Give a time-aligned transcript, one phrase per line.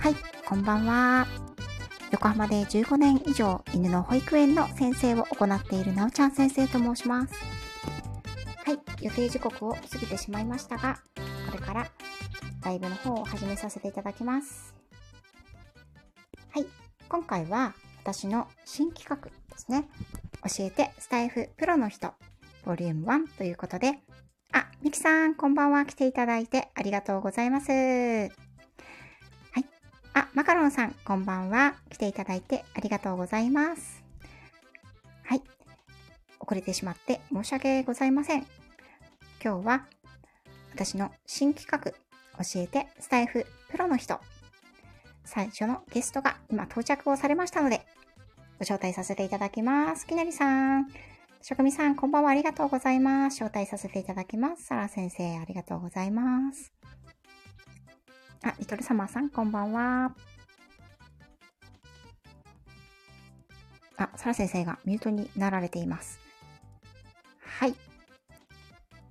[0.00, 0.14] はい、
[0.46, 1.26] こんばんは。
[2.10, 7.34] 横浜で15年以上犬の保育園の先生を行っているなおちゃん先生と申します。
[8.64, 10.98] はい、予定時刻を過ぎてしまいましたが、
[11.50, 11.90] これから
[12.64, 14.74] ライブの方を始めさせていただきます。
[16.50, 16.66] はい、
[17.08, 19.88] 今回は私の新企画ですね。
[20.56, 22.14] 教えてスタイフプロの人、
[22.64, 23.98] ボリューム1ということで、
[24.52, 25.84] あ、ミキさん、こんばんは。
[25.84, 27.70] 来ていただいてありがとうございます。
[27.70, 29.64] はい。
[30.14, 31.74] あ、マカロンさん、こんばんは。
[31.90, 34.02] 来ていただいてありがとうございます。
[35.24, 35.42] はい。
[36.40, 38.46] 遅れてしまって申し訳ございません。
[39.44, 39.86] 今日は
[40.74, 41.92] 私の新企画、
[42.42, 44.18] 教えてスタイフプロの人。
[45.24, 47.84] 最初のゲストが今到着をされましたので、
[48.58, 50.06] ご招待させていただきます。
[50.06, 50.88] きなりさん。
[51.40, 52.30] 職味さん、こんばんは。
[52.30, 53.42] ありがとうございます。
[53.42, 54.64] 招待させていただきます。
[54.64, 56.72] サラ先生、ありがとうございます。
[58.42, 60.12] あ、リトルサマーさん、こんばんは。
[63.96, 66.20] あ、サラ先生がミュートになられています。
[67.40, 67.74] はい。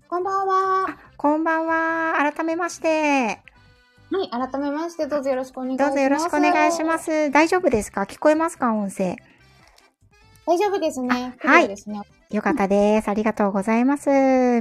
[0.08, 0.86] こんばんは。
[0.90, 2.14] あ、こんばんは。
[2.34, 3.42] 改めまして。
[4.10, 5.90] はい、改めましてどうぞよろしくお願いします。
[5.90, 7.32] どうぞよろしくお願いします。
[7.32, 8.04] 大丈夫ですか？
[8.04, 8.74] 聞こえますか？
[8.74, 9.18] 音声。
[10.46, 11.36] 大丈夫ですね。
[11.44, 12.02] あはいですね。
[12.30, 13.08] よかったです。
[13.08, 14.10] ありがとうございます。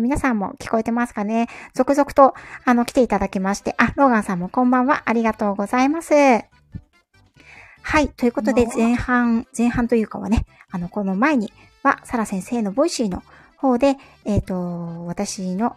[0.00, 1.48] 皆さんも聞こえてますかね？
[1.74, 3.74] 続々と、あの、来ていただきまして。
[3.76, 5.02] あ、ローガンさんもこんばんは。
[5.06, 6.14] ありがとうございます。
[6.14, 8.08] はい。
[8.08, 13.24] ということで、前半、前半というかはね、あの、この前には、サラ先生のボイシーの
[13.56, 15.76] 方で、えっ、と、私の、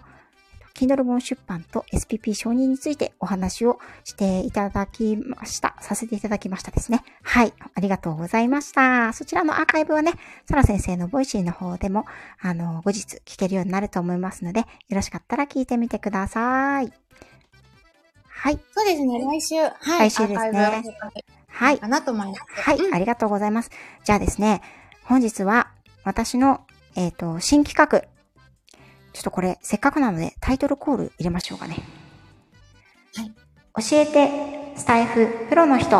[0.73, 5.75] Kindle 本出版と SPP 承認についてお話をしていただきました。
[5.81, 7.03] させていただきましたですね。
[7.23, 7.53] はい。
[7.75, 9.13] ありがとうございました。
[9.13, 10.13] そちらのアーカイブはね、
[10.47, 12.05] サラ先生のボイシーの方でも、
[12.41, 16.93] あの、後日聞けるようになると思いますので、よろしかったら聞いてみてください。
[18.27, 18.59] はい。
[18.73, 19.55] そうですね、来週。
[19.55, 20.09] はい。
[20.09, 20.83] 来週ですね
[21.47, 21.79] はい。
[21.79, 22.41] かなと思います。
[22.47, 23.69] はい、うんありがとうございます。
[24.05, 24.61] じゃあですね、
[25.03, 25.71] 本日は
[26.05, 26.61] 私の、
[26.95, 28.18] えっ、と、新企画。
[29.19, 31.75] ちょっとこれ、せっかくなのでタイトルコール入れましょうかね。
[33.17, 33.31] はい。
[33.85, 35.97] 教えて、スタエフ、プロの人。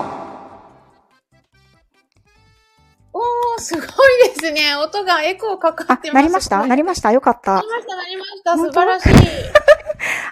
[3.12, 3.24] おー、
[3.59, 3.85] すごい
[4.30, 4.74] ですね。
[4.78, 6.16] 音がエコーかかあって、ます。
[6.16, 6.66] なりました？
[6.66, 7.12] なりました？
[7.12, 7.68] よかったなり。
[7.68, 8.56] ました、なりました。
[8.56, 9.09] 素晴らしい。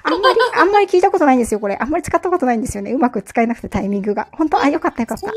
[0.03, 1.77] あんまり、あんまり聞いたことないんですよ、これ。
[1.77, 2.93] あんまり使ったことないんですよね。
[2.93, 4.29] うまく使えなくてタイミングが。
[4.31, 4.61] 本当？
[4.61, 5.27] あ、よかったよかった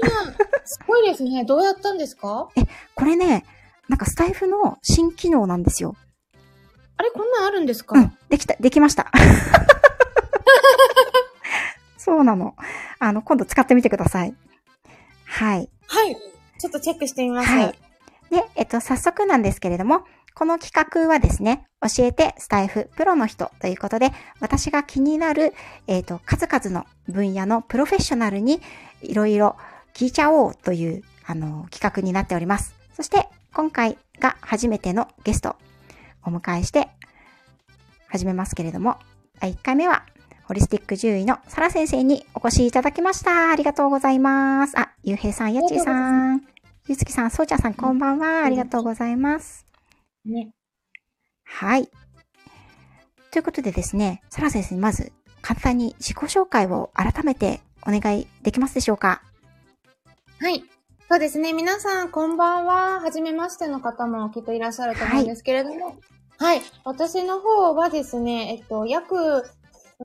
[0.65, 1.45] すごいですね。
[1.45, 2.47] どうやったんですか？
[2.95, 3.45] これね、
[3.89, 5.97] なんかスタイフの新機能なんですよ。
[7.01, 9.11] あれ、こんなんあるんですか、うん、できた、できました。
[11.97, 12.55] そうなの。
[12.99, 14.35] あの、今度使ってみてください。
[15.25, 15.71] はい。
[15.87, 16.17] はい。
[16.59, 17.49] ちょっとチェックしてみます。
[17.49, 17.75] はい。
[18.31, 25.55] で、えっと、早速なんですけれども、この企画はですね、教えてスタイフプロの人ということで、私が気になる、
[25.87, 28.61] えっと、数々の分野のプロフェッショナルに
[29.01, 29.57] いろいろ
[29.95, 32.75] 聞いちゃおうという、あの、企画になっております。
[32.93, 35.70] そして、今回が初めてのゲストを
[36.25, 36.89] お迎えして、
[38.09, 38.99] 始めますけれども、
[39.41, 40.05] 第1回目は、
[40.45, 43.51] ホリスティック獣医のサラ先生にお越しいただきました。
[43.51, 44.79] ありがとうございます。
[44.79, 46.45] あ、ゆうへいさん、やっちーさん、
[46.89, 48.45] ゆうつきさん、そうちゃんさん、こんばんは。
[48.45, 49.65] ありがとうございます。
[50.25, 50.51] ね。
[51.45, 51.89] はい。
[53.31, 59.23] ということでですね、サラ先生にまず簡単に自己紹介を改めてお願いできますでしょうか？
[60.41, 60.65] はい。
[61.13, 61.53] そうですね。
[61.53, 63.01] 皆さん、こんばんは。
[63.01, 65.97] はじめましての方もきっといらっしゃると思うんですけれども。
[66.39, 66.63] はい。
[66.85, 69.17] 私の方はですね、えっと、約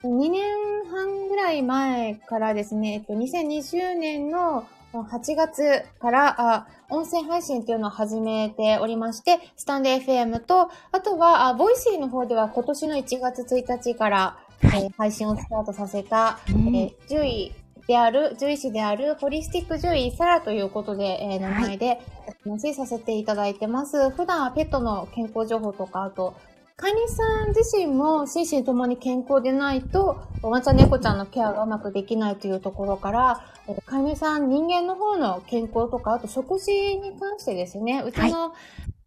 [0.03, 0.43] 2年
[0.89, 17.51] 半ぐらい前からですね、えっと、2020年の8月から、あ音声配信っていうのを始めておりまして、スタンド FM と、あとは、あボイシーの方では今年の1月1日から、はいえー配信をスタートさせた、うんえー獣医
[17.87, 22.01] である、獣医師である、ホリスティック獣医サラということで、えー名前で
[22.45, 24.09] お話しさせていただいてます。
[24.11, 26.33] 普段はペットの健康情報とか、あと、
[26.77, 38.53] 飼い主さん自身も心身ともに健康でないと、ワンちゃん猫ちゃんのケアがうまくできないというところから、えー飼い主さん人間の方の健康とか、あと食事に関してですね、うちの、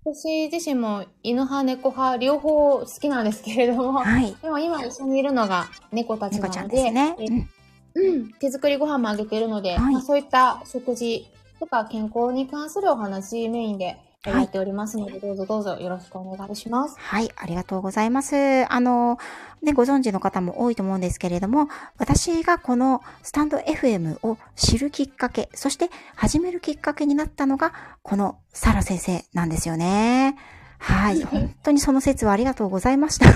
[0.05, 4.35] 私自身も犬派、猫派、両方好きなんですけれども、はい。
[4.41, 7.17] でも今一緒にいるのが猫たちなので、ですね。
[7.19, 7.49] えうん
[7.95, 11.27] うん、手作りご飯もあげているので、はいまあ、そういった食事
[11.59, 16.97] とか健康に関するお話メインでやっておりますので、どうぞどうぞよろしくお願いします。
[16.99, 18.37] はい、ありがとうございます。
[18.69, 19.19] あの、
[19.63, 21.69] ね、ご存知の方も多いと思うんですけれども、
[21.99, 30.37] 私がこのスタンド FM を知るきっかけ、そして始めるきっかけになったのが、このサラ先生なんですよね。
[30.79, 33.27] はい、 本当にその説はありがとうございました。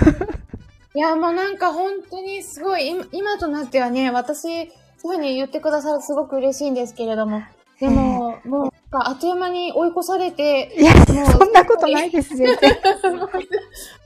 [0.95, 7.43] いや、もうなんか本当にすごい、今今となってはね、私、そういうふうに言ってくださるとすごく嬉しいんですけれども、
[7.81, 12.79] でも、もう、あっという間に追い越されて、いや、もうそんなことないです、全然。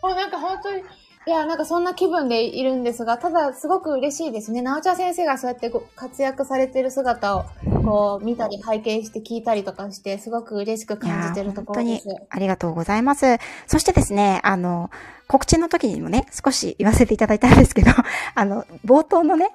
[0.02, 0.82] もうなんか本当に、
[1.28, 4.62] いや、なんかそんな気分でいるんですが、ただすごく嬉しいですね。
[4.62, 7.46] なおちゃん先生がそうやってご活躍されてる姿を、
[7.84, 12.05] こう、見たり拝見して聞いたりとかして、すごく嬉しく感じてるところです。
[12.05, 13.38] 本当にありがとうございます。
[13.67, 14.88] そしてですね、あの、
[15.26, 17.90] 告知の時にもね、少し言わせていただいたんですけど、
[18.37, 19.50] あの、冒頭のね、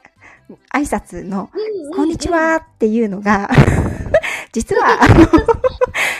[0.73, 1.49] 挨拶の、
[1.95, 3.49] こんにちはっていうのが、
[4.53, 5.25] 実は、あの、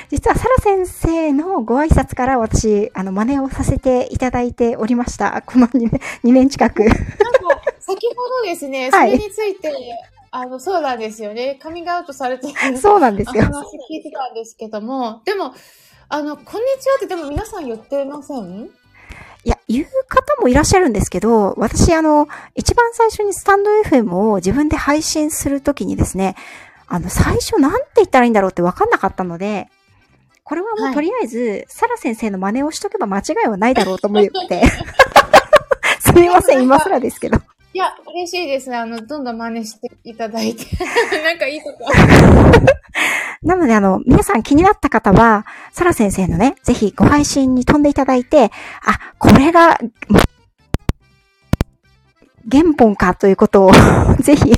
[0.10, 5.42] 実はサラ先生のご挨拶から私、あの、真似をさせていただいておりました。
[5.46, 5.90] この2年、
[6.24, 6.84] 2年近く。
[6.84, 7.02] なんか、
[7.80, 9.72] 先ほどですね、そ はいれについて、
[10.32, 11.60] あの、そうなんですよね。
[11.62, 13.44] カミングアウトされてるそうなんですよ。
[13.44, 15.54] お話聞いてたんですけども、でも、
[16.08, 18.70] あの、こんにちはってでも皆さん言ってません？
[19.44, 26.36] いや、言う方もいらっしゃるんですけど、私、あの、一番最初にスタンド FM を自分で配信するときにですね、
[26.94, 29.70] あの、最初なんて言ったらいいんだろうって分かんなかったので、
[30.44, 34.62] これはもはいうとりあえず、サラ先生の真似をしとけば間違いはないだろうと思って。
[36.04, 37.38] すみません、今更ですけど。
[37.74, 38.76] いや、嬉しいですね。
[38.76, 40.66] あの、どんどん真似していただいて。
[41.24, 41.90] なんかいいとこ。
[43.42, 48.52] なので、あの、皆さん気になった方は、サラ先生のね、ぜひご配信に飛んでいただいて、
[48.84, 49.80] あ、これが、
[52.52, 53.72] 原本かということを、
[54.20, 54.52] ぜひ、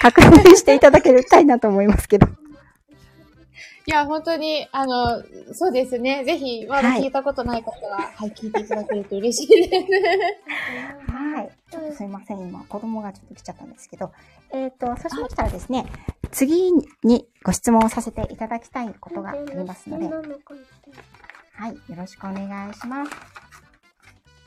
[0.00, 2.26] 確認していただけるたいなと思いますけど。
[3.86, 5.22] いや、本当に、あの、
[5.52, 6.24] そうですね。
[6.24, 11.12] ぜひ、まだはい聞いたことない方は、はい、聞いていただけると嬉しいです。
[11.12, 11.50] はい。
[11.70, 12.40] ちょっとすいません。
[12.40, 14.10] 今、子供がちょっと来ちゃったんですけど。
[14.52, 15.84] えっ、と、そうしましたらですね、
[16.30, 16.72] 次
[17.02, 21.74] にご質問をさせていただきたいことがありますので、はい。
[21.74, 23.12] よろしくお願いします。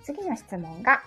[0.04, 1.04] 次の質問が、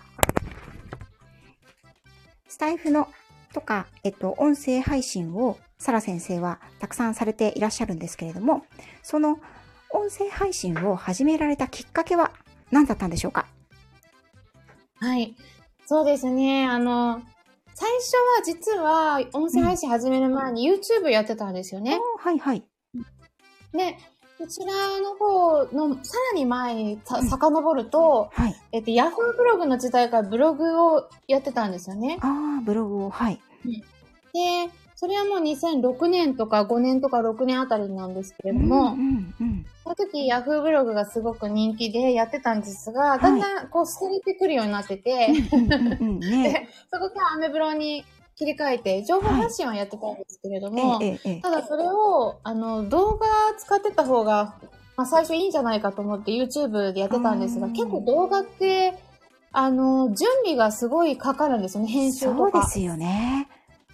[2.46, 3.08] スタイフの
[3.52, 8.64] とか、えっと、音声配信をサラ先生はたくさんされていらっしゃるんですけれども、
[9.02, 9.40] その
[9.90, 12.32] 音声配信を始められたきっかけは
[12.70, 13.46] 何だったんでしょうか？
[15.00, 15.34] はい。
[15.86, 16.66] そうですね。
[16.66, 17.22] あの、
[17.74, 21.94] 最初は実は、音声配信始める前に YouTube やってたんですよね。
[21.94, 22.62] あーはいはい。
[23.72, 23.96] で、
[24.40, 24.72] こちら
[25.02, 28.56] の方の、さらに前にさうん遡ると、はい。
[28.72, 32.16] えっと、Yahoo ブログの時代からブログをやってたんですよね。
[32.22, 33.38] ああ、ブログを、はい。
[34.32, 39.66] で、それはもう2006年とか5年とか6年あたりなんですけれども、うんうんうん。
[39.84, 48.06] その時 Yahoo ブログがすごく人気でやってたんですが、いだんだんこう捨てれてくるようになってて、うんうんうんね でそこからアメブロに
[48.40, 53.26] 切り替えて、情報発信はやってたんですけれども、ええええええただそれを、あの、動画
[53.58, 54.54] 使ってた方が、
[54.96, 58.94] まあ最初いいんじゃないかと思って YouTube でやってたんですが、うん結構動画って、
[59.52, 62.36] あの、準備がすごいかかるんですよね、編集とか。
[62.36, 63.46] そうですよね。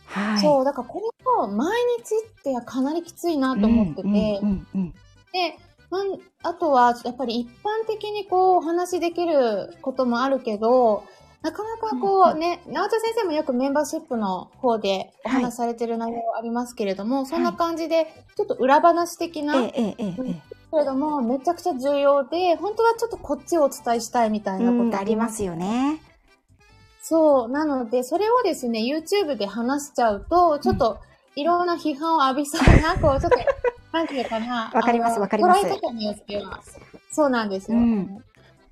[0.04, 0.40] はい。
[0.40, 4.94] そう、だからこれを毎日ってかなりきついなと思ってて、うんうんうん
[5.32, 5.58] で、
[5.90, 11.04] なんあとは、やっぱり一般的にこう、お話しできることもあるけど、
[11.46, 24.64] なかなかこうんううね、直田先生もよくメンバーシップの方でお話しされてる内容ありますけれども、そんな感じで、ちょっと裏話的な、えええええええけれども、めちゃくちゃ重要で、本当はちょっとこっちをお伝えしたいみたいえ。
[24.64, 26.02] なうん、ことありますよね。
[27.00, 27.48] そう。
[27.48, 30.98] なので、それをですね、YouTube で話しちゃうと、ちょっと、
[31.36, 33.38] いろんな批判を浴びそうな、こう、 ちょっと、
[33.92, 34.72] なんていうかな。
[34.74, 36.60] わかりますわかります捉え方によっては。
[37.12, 37.78] そうなんですよ。
[37.78, 38.24] うん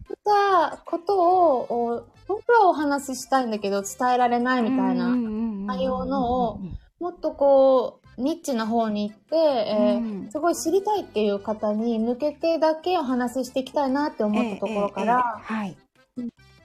[0.07, 6.61] そういったことを、お本当はお話ししたいんだけど、伝えられないみたいな、内内容のを
[7.01, 15.77] もっとこう、ニッチな方に行って、えーうんすごい知りたいっていう方に向けてだけお話ししていきたいなって思ったところから、はい。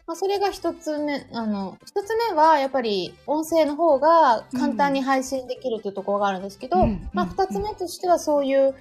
[0.07, 8.75] まあ、それが一つ目、あの、一つ目は、やっぱり音声の方が簡単に配信できるっていうところがあるんですけど、うんまあ、うん二つ目としてはそういう、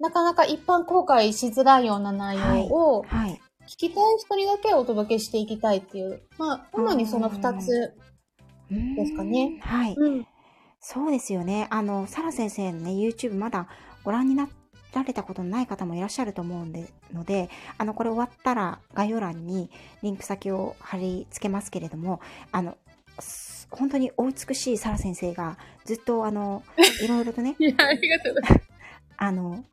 [0.00, 3.40] なかなか一般公開しづらいような内容をはい。
[3.66, 7.94] 聞きたい人にだけお届けしていきたいっていう、まあ、主にその二つ。
[8.70, 9.94] ですかねうんはい。
[9.94, 10.26] うん。
[10.80, 11.66] そうですよね。
[11.70, 13.68] あの、サラ先生のね、YouTube まだ
[14.02, 14.48] ご覧にな
[14.92, 19.70] られたことのない方もいらっしゃると思うんで、ので、あの、これ終わったら概要欄に
[20.02, 22.20] リンク先を貼り付けますけれども、
[22.52, 22.76] あの、
[23.18, 26.62] す本当にお美しいサラ先生がずっとあの、
[27.02, 28.68] いろいろとね、いや、ありがとうございます。
[29.16, 29.64] あの、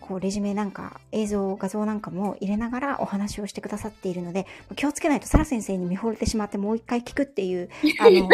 [0.00, 8.28] こう、レジュメなんか、映像、画像なんかも入れながらお話をしてくださっているので、気をつけないとサラ先生に見惚れてしまってもう一回聞くっていう、 あの、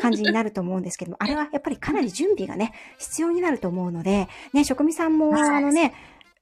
[0.00, 5.42] 感じになると思うんですけども、あれはやっぱりかなり準備がね、必要になると思うので、ね、職味さんも、はい。
[5.56, 5.94] あのね、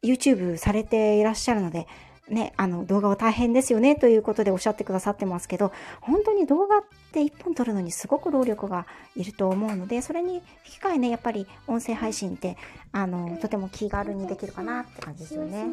[0.03, 1.87] YouTube されていらっしゃるので、
[2.29, 12.57] ね、あの、動画は大変ですよねということでおっしゃってくださってますけど、本当に動画って一本撮るのにすごく労力がいると思うので、それに引き換えね、やっぱり音声配信って、
[12.93, 15.67] あの、とても気軽にできるかなって感じですよね。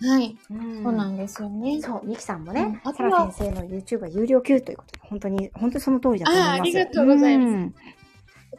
[0.00, 0.36] はい。
[0.50, 1.82] うんそうなんですよね。
[1.82, 6.52] そう、ミキさんもねうん、先生の YouTube は有料級ということで、本当に、本当にその通りだと思います。
[6.52, 7.97] あーありがとうございますんあ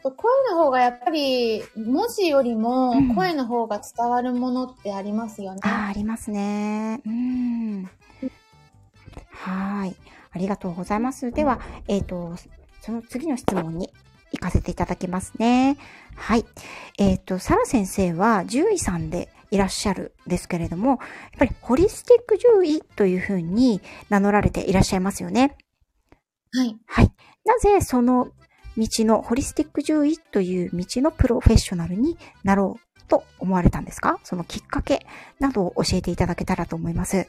[0.02, 5.60] と声の方がやっぱり、文字よりもうん声の方が伝わるものってありますよね。
[5.64, 7.00] あーありますね。
[7.06, 7.84] うん。
[9.30, 9.96] はーい。
[10.32, 11.32] ありがとうございます。
[11.32, 12.34] では、えっ、と、
[12.80, 13.90] その次の質問に
[14.32, 15.76] 行かせていただきますね。
[16.14, 16.44] はい。
[16.98, 20.98] えっ、と、サラ先生は獣医さんでいらっしゃるんですけれども、やっ
[21.38, 25.56] ぱりホリスティック獣医というふうに名乗られていらっしゃいますよね。
[26.52, 26.76] はい。
[26.86, 27.12] はい。
[27.44, 28.28] なぜその
[28.78, 34.18] 道のホリスティック獣医という道のプロフェッショナルになろうと思われたんですか？
[34.22, 35.06] そのきっかけ
[35.38, 37.28] などを教えていただけたらと思います。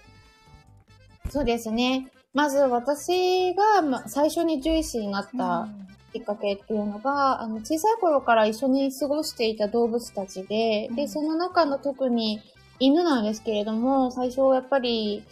[1.29, 2.07] そうですね。
[2.33, 5.67] まず私がま最初に獣医師になった
[6.13, 12.41] きっかけっていうのが、あの小さい頃から一緒に過ごしていた動物たちで、うんで、その中の特に
[12.79, 15.23] 犬なんですけれども、最初やっぱり、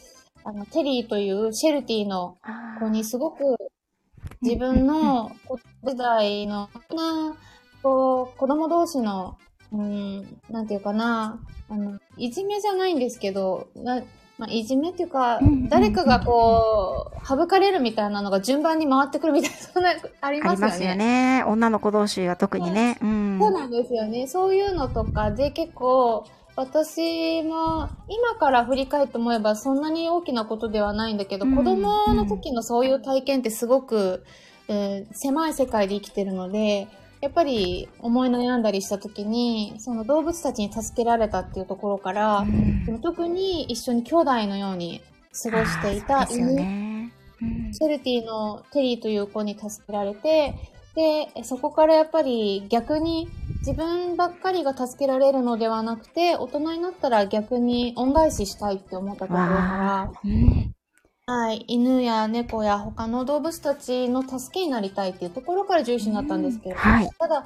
[0.45, 2.37] あの、テリーというシェルティの
[2.79, 3.57] 子にすごく
[4.41, 7.35] 自分の子時代の、な、
[7.83, 9.37] こう、子供同士の、
[9.71, 14.01] うん、なんていうかな、あの、いじめじゃないんですけど、な
[14.39, 19.89] まあ、いじめっていうか誰かがこう、省かれるみたいなのが順番に回ってくるみたいな、 そんな、
[20.21, 20.71] ありあますよね。
[20.71, 21.43] りますよね。
[21.45, 22.97] 女の子同士は特にね。
[23.01, 23.37] うん。
[23.39, 24.27] そうなんですよね。
[24.27, 26.25] そういうのとかで結構、
[26.55, 34.23] 私も今から振り返って思えばそんなに大きなことではないんだけど、うん子供の時のそういう体験ってすごく、
[34.67, 36.87] えー狭い世界で生きてるので、
[37.21, 43.01] やっぱり思い悩んだりした時に、その動物たちに助けられたっていうところから、うん。
[43.01, 45.01] 特に一緒に兄弟のように
[45.43, 47.11] 過ごしていた犬ね。
[47.41, 47.73] うん。
[47.73, 50.55] シェルティのテリーという子に助けられて、
[50.95, 53.27] で、そこからやっぱり逆に
[53.59, 60.11] 自分ばっかりが助けられるのではなくて、大人になったら逆に恩返ししたいって思ったところわかあ。
[60.23, 60.73] うん
[61.27, 67.09] ら、はい、犬や猫や他の動物たちの助けになりたいっていうところから重視になったんですけれども、はい。
[67.19, 67.45] ただ、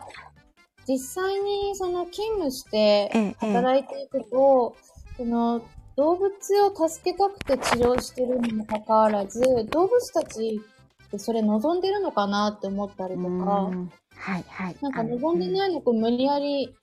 [0.87, 3.35] 実際にその勤務して。
[3.39, 4.75] 働いていくと、
[5.17, 5.61] その
[5.95, 9.41] 動物を助けたくて治療してるにもかかわらず、
[9.71, 10.61] 動物たち
[11.07, 13.91] ってそれ望んでるのかなって思ったりとか、うん
[14.23, 14.75] はいはい。
[14.79, 16.73] なんか望んでないのを無理やり、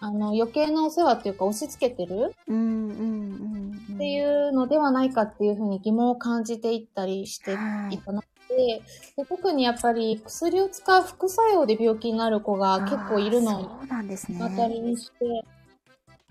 [0.00, 3.94] あの、余計なお世話っていうか押し付けてるうんうんうんうん。
[3.96, 8.82] っていうのではないかっていうふうに疑問を感じていったりしてはいいたので、
[9.16, 13.80] で特にやっぱり薬を使う副作用で病気になる子が結構いるのを。
[13.88, 15.44] 当たりにして、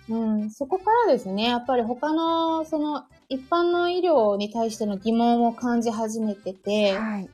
[0.10, 7.30] うん、そこからですね、やっぱり他の、その、一般の医療に対しての疑問を感じ始めてて、はい。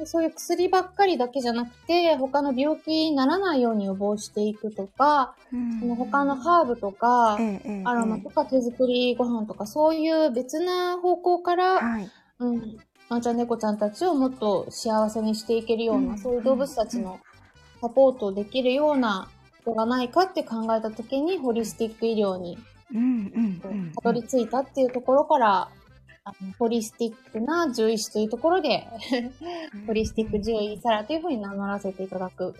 [0.00, 5.36] でそういう薬ばっかりだけじゃなくて、他の病気にならないように予防していくとか、
[5.78, 12.10] その他のハーブとか、ええええアロマとか手作りご飯とか、そういう別な方向から、はい。
[12.38, 12.78] うん、
[13.10, 17.20] ワンちゃん猫ちゃんたちをもっと幸せにしていけるような、うんそういう動物たちの
[17.82, 19.28] サポートできるような
[19.64, 22.58] ことがないかって考えたときに、ホリスティック医療に
[22.94, 23.92] うんうんうん。
[23.92, 25.68] たどり着いたっていうところから、
[26.24, 28.86] あのホリスティックな獣医師というところで、
[29.86, 32.54] ホリスティック獣医サラというふうに名乗らせていただく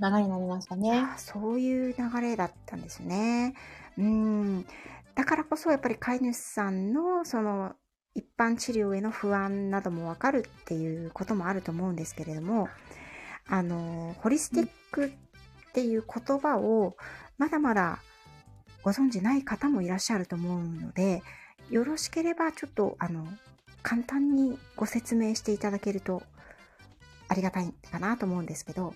[0.00, 0.98] 流れになりましたね。
[0.98, 3.54] あそういう流れだったんですね。
[3.96, 4.66] うん。
[5.14, 7.74] だからこそやっぱり飼い主さんのその
[8.14, 12.68] 一般治療への不安などもわかるっていうこともあると思うんですけれども、
[13.48, 15.10] あの、ホリスティックっ
[15.72, 16.96] ていう言葉を
[17.38, 18.00] まだまだ
[18.82, 21.22] ご存じない方もいらっしゃると思うので、
[21.70, 23.26] よろしければちょっとあの、
[23.82, 26.22] 簡単にご説明していただけると
[27.28, 28.94] ありがたいかなと思うんですけど、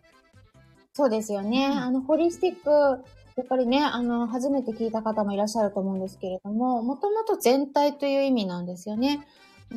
[0.92, 1.68] そうですよね。
[1.68, 2.70] うんあの、ホリスティック、
[3.36, 9.26] やっぱりね、あの、初めて聞いた方もいらっしゃると思うんですけれども、もともと全体という意味なんですよね。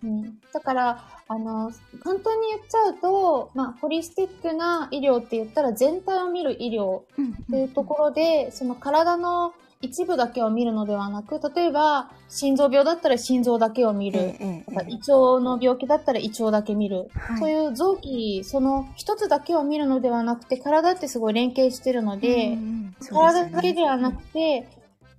[0.04, 1.72] うん、だから、あの、
[2.04, 7.04] 簡単に言っちゃうと、まあ、ホリスティックな医療って言ったら全体を見る医療
[7.50, 9.54] というところで、その体の
[9.86, 14.20] 一部だけを見るのではなく、例えば、心臓病だったら心臓だけを見る。
[14.20, 17.10] ええ胃腸の病気だったら胃腸だけ見る。
[17.14, 17.40] はい。
[17.40, 24.68] そういう臓器、その一つだけを見るのではなくて、体ってすごい連携してるので、うんうん体だけではなくて、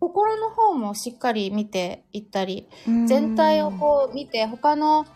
[0.00, 3.06] 心の方もしっかり見ていったり、うん。
[3.06, 5.06] 全体をこう見て、他の、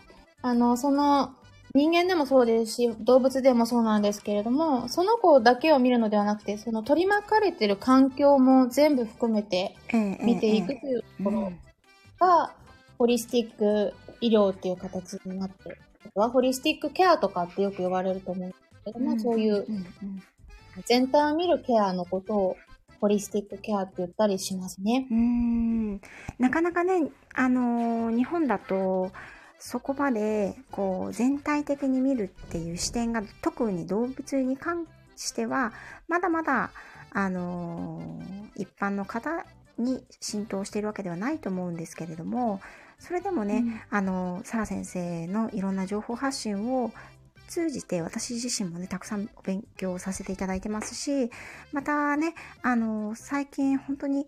[0.41, 1.35] あの、その、
[1.73, 11.59] 人間でもそうですし、動物でもそうなんですけれども、その子だけを見るのではなくて、その取り巻かれてる環境も全部含めてええ見ていくえというとえころうん。
[12.19, 12.53] が、
[12.97, 19.65] ホリスティック医療っていう形になって、あとはホリスティックケアとかってよく言われると思うんですけども、そういう
[20.85, 22.57] 全体を見るケアのことを
[22.99, 25.07] ホリスティックケアって言ったりしますね。
[25.09, 26.01] うーん。
[26.37, 29.11] なかなかね、あのー日本だと
[29.63, 35.71] そこまでこう全体的に見るっていう視点が特に動物に関しては
[36.07, 36.71] まだまだ、
[37.11, 39.45] あのー一般の方
[39.77, 42.61] に浸透しているわけではないと思うんですけれども
[42.99, 46.91] それでもね、あのサラ先生のいろんな情報発信を
[47.47, 51.31] 通じて私自身もねたくさんお勉強させていただいてますし
[51.71, 54.27] またねあの最近本当に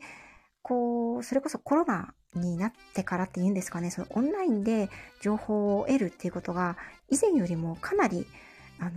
[0.63, 3.91] こうそれこそコロナになってからっていうんですかね。
[3.91, 4.89] そのオンラインで
[5.21, 6.77] 情報を得るっていうことが
[7.09, 8.25] 以前よりもかなり
[8.79, 8.91] あの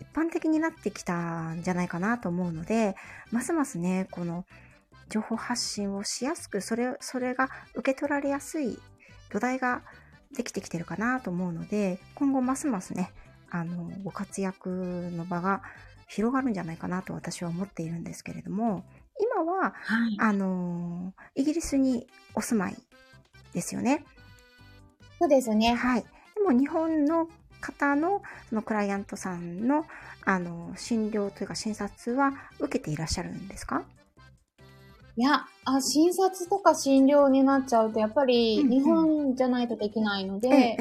[0.00, 2.96] 一般的になってきたんじゃないかなと思うので
[3.30, 4.44] ますますねこの
[5.08, 8.78] 情報発信をしやすくそれそれが受け取られやすい
[9.30, 9.82] 土台が
[10.34, 13.12] できてきてるかなと思うので今後ますますね
[13.50, 14.68] あのご活躍
[15.14, 15.62] の場が
[16.08, 18.84] 広がるんじゃないかなと私は思っているんですけれども
[19.18, 20.16] 今ははい。
[20.18, 22.76] あのイギリスにお住まい
[23.52, 24.04] ですよね。
[25.18, 25.74] そうですね。
[25.74, 26.02] はい。
[26.02, 26.08] で
[26.40, 27.28] も日本の
[27.60, 29.86] 方のそのクライアントさんの
[30.24, 33.84] あの診療というか診察は受けていらっしゃるんですか？
[35.14, 40.78] いや、あ、診察とか診療になっちゃうと、やっぱり日本じゃないとできないので、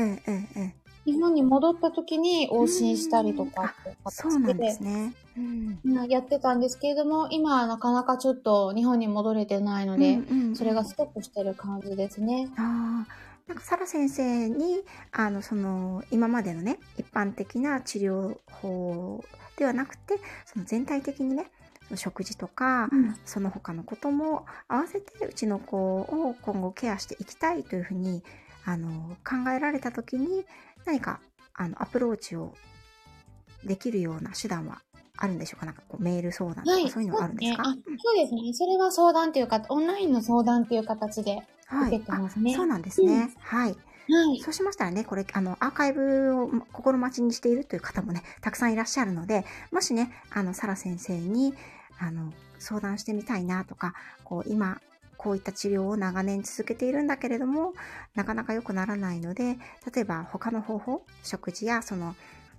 [1.06, 5.14] 日本に戻った時に往診したりとかってそうなんで形すね。
[5.38, 12.50] うんでやってたんですけれども、今はなかなかちょっと日本に戻れてないので、うんうんうんそれがストップしてる感じですね。
[12.58, 14.82] ああ、なんかサラ先生に、
[15.12, 19.24] あの、その、今までのね、一般的な治療法
[19.56, 21.50] ではなくて、その全体的にね、
[21.96, 22.90] 食事とか、
[23.26, 28.24] その他のことも合わせてうちの子を今後ケアしていきたいというふうに
[28.66, 30.46] あの考えられた時に
[30.86, 31.20] 何か
[31.54, 32.54] あのアプローチを
[33.64, 34.82] できるような手段は
[35.18, 35.66] あるんでしょうか？
[35.66, 37.82] なんかこうメール相談とかそういうのがあるんですか、そうね。
[37.82, 38.54] あそうですね。
[38.54, 41.88] それは相談っていうか、オンラインの相談っていう形ではい。
[41.90, 42.54] 受けてますね。
[42.54, 43.42] あそうなんですね、うん。
[43.42, 43.70] はい。
[43.70, 43.76] は
[44.34, 44.42] い。
[44.42, 51.54] そうしましたらね、これ、あの、アーカイブを心待ちにしているという方もね、たくさんいらっしゃるので、もしね、あの、サラ先生に、
[52.00, 54.82] あの、相談してみたいなとか、こう、今、
[55.22, 57.74] こういった治療を長年続けているんだけれども、
[58.16, 59.60] なかなか良くならないので、
[59.94, 62.16] 例えば他の方法、食事やその、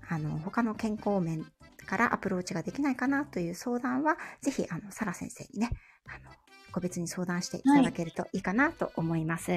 [0.08, 1.44] あの、他の健康面
[1.86, 5.70] からアプローチができないかなという相談は、ぜひ、あの、サラ先生にね、
[6.06, 6.30] あの、
[6.70, 9.50] 個別に相談していただけるといいかなと思います。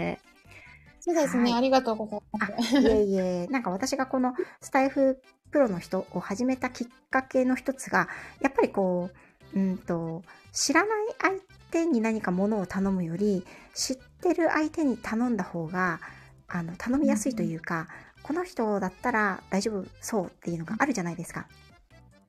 [1.00, 1.44] そうですね。
[1.44, 2.82] はいありがとうございあます。
[2.82, 8.10] いえいえ、 なんか私がこのスタイフプロの人を始めたきっかけの一つが、
[8.42, 9.12] やっぱりこ
[9.54, 10.90] う、うんと、知らない
[11.20, 11.40] 相
[11.76, 16.00] 手に何か物を頼むより、知ってる相手に頼んだ方が、
[16.48, 17.88] あの、頼みやすいというか、
[18.24, 21.48] この人だったら大丈夫そうっていうのがあるじゃないですか。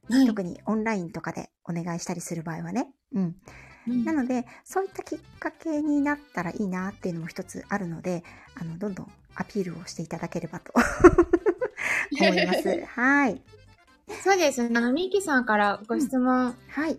[0.09, 2.93] はい特にオンラインとかでお願いしたりする場合はね。
[3.13, 3.37] うん。
[3.89, 8.25] うんなので、そういったきっかけになったらいいなっていうのも一つあるので、
[8.61, 10.73] あの、どんどんアピールをしていただければと
[12.21, 12.85] 思います。
[12.85, 13.41] はい。
[14.25, 14.77] そうですね。
[14.77, 16.99] あの、ミキさんからご質問はい。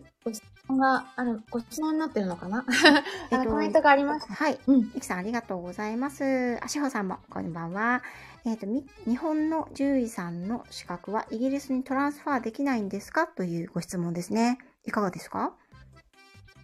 [0.75, 2.65] が、あの、ご質問になってるのかな？
[3.31, 4.33] えっあとのコメントがありました。
[4.33, 4.59] はい。
[4.67, 4.79] うん。
[4.93, 6.57] みきさんありがとうございます。
[6.61, 8.03] あしほさんもこんばんは。
[8.45, 13.27] えっ、と、み日本の獣医さんの資格はイギリスにトランスファーできないんですか？
[13.27, 14.57] というご質問ですね。
[14.85, 15.53] いかがですか？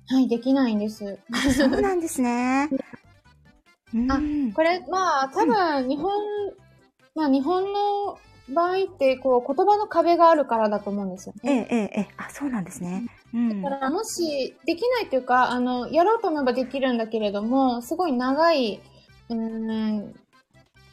[0.10, 1.18] はい、できないんです。
[1.56, 2.70] そうなんですね。
[3.94, 4.52] うん。
[4.54, 6.12] これ、まあ、多分、日本、
[7.16, 8.18] まあ、日本の
[8.50, 11.68] 場合って、こう、言葉の壁があるからだと思うんですよね。
[11.70, 13.06] ええええええあ、そうなんですね。
[13.34, 13.62] うん。
[13.62, 18.82] だから、もし、できないっていうか、あの、やろうと思えばできるんだけれども、すごい長い、
[19.30, 20.14] うーん、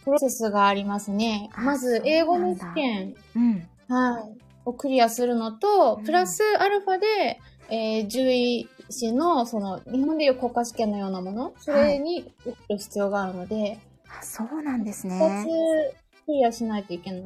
[0.05, 1.51] プロセスがありますね。
[1.53, 3.69] あまず英語の試験、うん。
[3.89, 15.47] はい、をクリアするのとうん、プラスアルファで、えー、獣医師の、その、日本でいう国家試験のようなもの、それに受ける必要があるので、あ、そうなんです二ね。
[16.23, 17.23] つクリアしないといけない。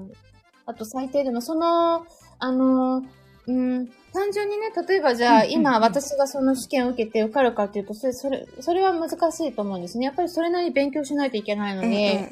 [0.66, 2.06] あと最低でも、その、
[2.38, 3.02] あの、
[3.46, 10.06] うん、単純にね、例えばじゃあ、今私がその試験を受けて受かるかっていうと、それ、それ、それは難しいと思うんですね。
[10.06, 12.28] やっぱりそれなりに勉強しないといけないので、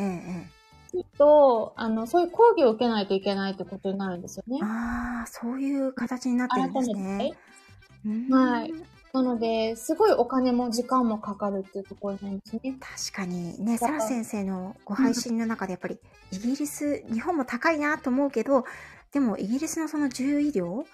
[0.91, 4.59] きっと、あの、そういう講義を受けないといけないってことになるんですよね。
[4.63, 7.37] ああ、そういう形になってるんです改めねて。。
[8.07, 8.73] うんはい
[9.13, 12.77] なので、すごいお金も時間もかかるっていうところになりますね。
[12.81, 15.99] 確かにね、サラ先生のご配信の中でやっぱり
[16.31, 18.65] イギリス、日本も高いなと思うけど、
[19.13, 20.85] でもイギリスのその獣医療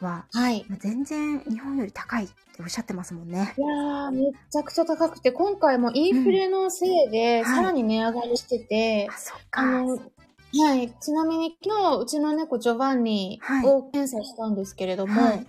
[0.00, 0.64] は、はい。
[0.78, 3.54] 全然日本より高いっておっしゃってますもんね。
[3.58, 9.62] いやー、めちゃくちゃ高くて、今回もインフレのせいで、うんはいさらに値上がりしてて、あ、そっか。
[9.62, 10.90] はい。
[11.00, 15.46] ちなみに昨日、うちの猫ジョバンニはいを検査したんですけれども、はい。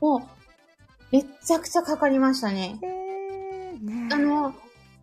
[0.00, 0.41] もう、
[1.12, 2.78] めちゃくちゃかかりましたね。
[2.82, 4.54] えー、ねあの、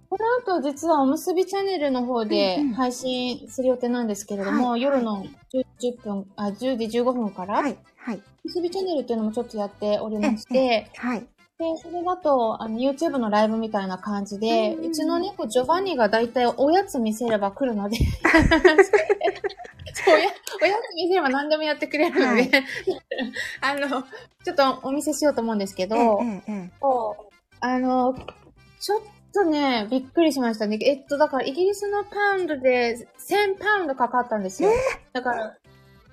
[0.10, 11.28] この後実はおむすびチャンネルの方で配信する予定なんですけれども、はい夜の10 10分、あ、10時15分から、はい、はい、おむすびチャンネルっていうのもちょっとやっておりまして、はい。
[11.60, 17.98] で、それだと、あの、YouTube のライブみたいな感じで、うちの猫、ジョバンニがだいたいおやつ見せれば来るので、
[19.94, 20.30] そうおや
[20.62, 22.52] おやつ見せれば何でもやってくれるので、はい。
[23.60, 24.04] あの、
[24.46, 26.22] ちょっとお見せしようと思うんですけど、
[27.60, 28.16] あの、
[28.80, 29.02] ちょっ
[29.34, 30.80] とね、びっくりしましたね。
[30.82, 34.70] えっと、だからイギリスのパウンドで1000パウンドかかったんですよ。
[35.12, 35.58] だから、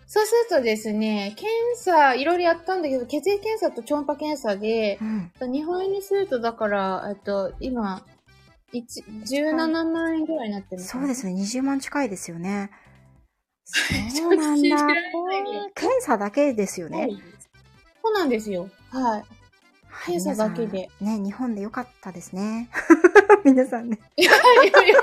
[0.06, 4.98] そうするとですね、検査、いろいろやったんだけど、血液検査と超音波検査で
[5.40, 5.52] う、ん。
[5.52, 8.04] 日本円にすると、だから、えっと、今、
[8.72, 12.70] 一17万円ぐらいになってるのかなそうですね、20万近いですよね。
[14.14, 14.86] そうなんだ。
[15.74, 17.08] 検査だけですよね。
[18.02, 18.70] そうなんですよ。
[18.90, 19.24] はい。
[20.04, 22.68] 検査だけでね、日本でよかったですね。
[23.44, 23.98] 皆さんね。
[24.16, 24.36] いやい
[24.72, 24.96] やいや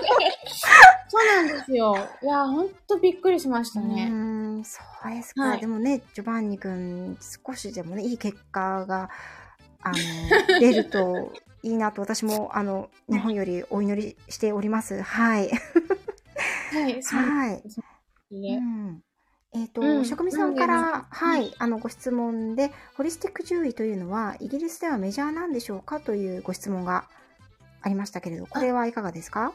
[1.08, 1.96] そうなんですよ。
[2.22, 4.08] いや、ほんとびっくりしましたうね。
[4.12, 5.44] ーん、そうですか。
[5.44, 9.10] はいでもね、ジョバンニ君、少しでもね、いい結果が、
[9.82, 9.96] あの、
[10.60, 15.02] 出るといいなと、私も、あの、日本よりお祈りしております。
[15.02, 15.50] はい。
[16.72, 17.62] はい、そうはい。
[17.62, 17.80] です
[18.32, 18.58] うね。
[18.58, 19.02] ん
[19.56, 20.06] えっ、と、うん。
[20.06, 27.08] 職味さんから、ではい、あの、ご質問で、ホリスティック獣医というのは、イギリスではメジャーなんでしょうかというご質問が
[27.82, 29.54] ありましたけれど、これはいかがですか？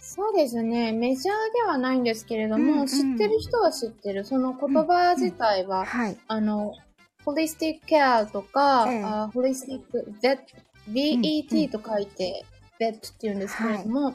[0.00, 0.90] そうですね。
[0.90, 2.86] メジャーではないんですけれども、うんうん。
[2.88, 4.24] 知ってる人は知ってる。
[4.24, 6.18] その言葉自体は、はい。
[6.26, 6.74] あの、
[7.24, 10.12] ホリスティックケアとか、えホリスティック、
[10.90, 12.44] VET、と書いて、
[12.80, 14.14] VET って言うんですけれども、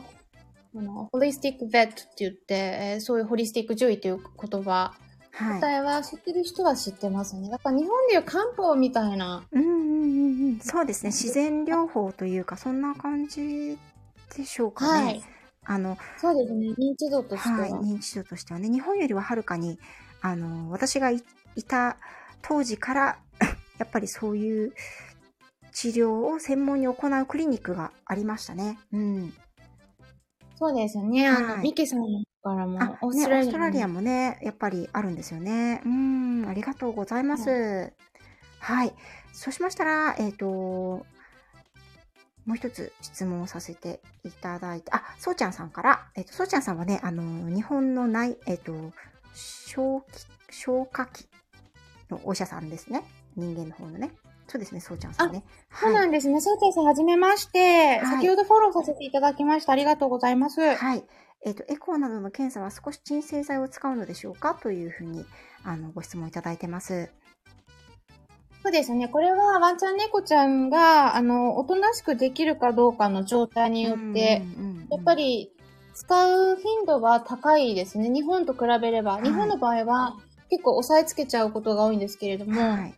[0.78, 4.94] あのホリスティック VET って言って、えーそういうホリスティック獣医という言葉
[5.32, 5.62] はい自。
[5.62, 7.50] 体は知ってる人は知ってますね。
[7.50, 10.60] だから日本でいう漢方みたいな、うんうんうんうん。
[10.60, 11.12] そうですね。
[11.12, 13.78] 自然療法というか、そんな感じ
[14.36, 15.04] でしょうかね。
[15.04, 15.24] はい。
[15.66, 16.70] あの、そうですね。
[16.78, 17.58] 認知度としては。
[17.58, 17.72] はい。
[17.72, 19.80] 認知度としてはね、日本よりははるかに、
[20.22, 21.22] あの、私がい
[21.56, 21.98] いた
[22.42, 23.18] 当時から、
[23.78, 24.74] やっぱりそういう
[25.74, 28.80] 治療を専門に行うクリニックがありましたね。
[28.94, 29.34] うん。
[30.58, 31.28] そうですね。
[31.28, 32.02] あの、はいミキさん
[32.44, 35.82] からもあ、ね、オオーーストラリアももね、やっぱりあるんですよね。
[35.86, 37.94] うん、ありがとうございます。
[38.60, 38.94] はい。
[39.34, 41.06] そうしましたら、えっ、と、も
[42.54, 48.74] う一つ質問をさせていただいて、あ、そうちゃんさんから、えっ、と、そうちゃんさんはね、あの、日本の内、えっ、と、
[49.34, 50.02] 消
[50.50, 51.28] 気、消化器
[52.10, 53.04] のお医者さんですね。
[53.36, 54.12] 人間の方のね。
[54.48, 55.44] そうですね、そうちゃんさんね。
[55.74, 56.08] そうなはい。
[56.10, 56.40] んですね。
[56.40, 56.80] そうです。
[56.80, 59.74] はじめまして、はい先ほどフォローさせていただきました。
[59.74, 60.76] ありがとうございます。
[60.76, 61.04] はい。
[61.44, 64.56] えっ、と、エコーなどの検査は少し鎮静剤を使うのでしょうか？
[64.56, 65.26] というふうに、
[65.64, 67.12] あの、ご質問いただいてます。
[68.64, 69.08] そうですね。
[69.08, 74.42] これはワンちゃん猫ちゃんが、あの、おとなしくできるかどうかの状態によって、
[74.90, 75.52] やっぱ、り
[75.94, 78.10] 使う頻度は高いですね。
[78.10, 79.14] 日本と比べれば。
[79.14, 80.16] はい日本の場合は
[80.50, 82.96] 結構押さえつけちゃうことが多いんですけれども、はい。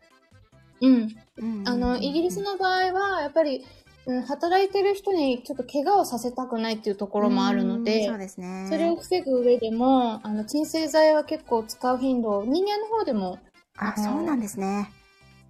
[0.82, 1.16] うん。
[1.38, 3.66] うんあの、イギリスの場合は、やっぱり、
[4.06, 8.68] うん、働いてる人にちょっと怪我をさせたくないっていうところもあるのうんでそう、ですね。
[8.70, 13.38] それを防ぐ上でも、あの、鎮静剤は結構使う頻度、人間の方でも、
[13.78, 14.90] あ、そうなんですね。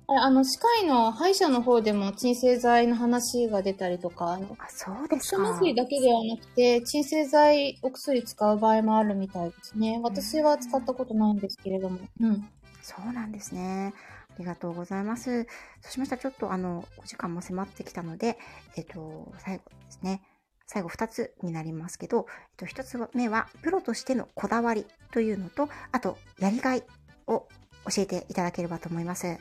[0.10, 5.50] ああの、歯科医の歯医者の方でも鎮静剤の話が出たりとか、あの、あ、そうです薬か。
[5.50, 10.00] 麻酔だけではなくて、鎮静剤、お薬使う場合もあるみたいですね。
[10.02, 12.00] 私は使ったことないんですけれども。
[12.22, 12.48] うん。
[12.82, 13.94] そうなんですね。
[14.38, 15.44] ありがとうございます。
[15.82, 18.38] そうしましたら、ちょっとあの、お時間も迫ってきたので、
[18.76, 20.22] えっと、最後ですね。
[20.68, 22.28] 最後2つになりますけど、
[22.60, 26.84] えっと、1つ目は、プロとしてのこだわりというのと、あと、やりがい
[27.26, 27.48] を
[27.90, 29.38] 教えていただければと思います。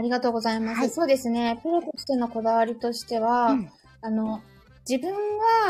[0.00, 0.78] ありがとうございます。
[0.78, 1.58] はいそうですね。
[1.62, 3.70] プロとしてのこだわりとしては、うん
[4.02, 4.40] あの、
[4.88, 5.12] 自分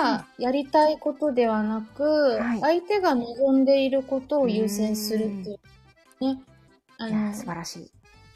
[0.03, 2.05] がやりたいことではなく、
[2.39, 5.59] はい相手が望んでいることを優先するっていう。
[6.21, 6.43] ね。
[7.01, 7.91] あい素晴らしい。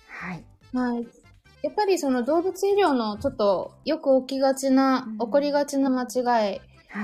[0.08, 0.44] はい。
[0.72, 1.06] はい。
[1.62, 6.60] やっぱりその動物医療のちょっとよく起きがちな、うん起こりがちな間違いっ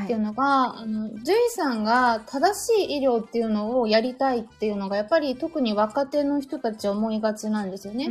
[0.07, 0.19] ていうはい。
[0.19, 8.05] のが、あの、獣医さんが正しい医療っていうのをやりたいっていうのが、やっぱり特に若手の人たちは思いがちなんですよね。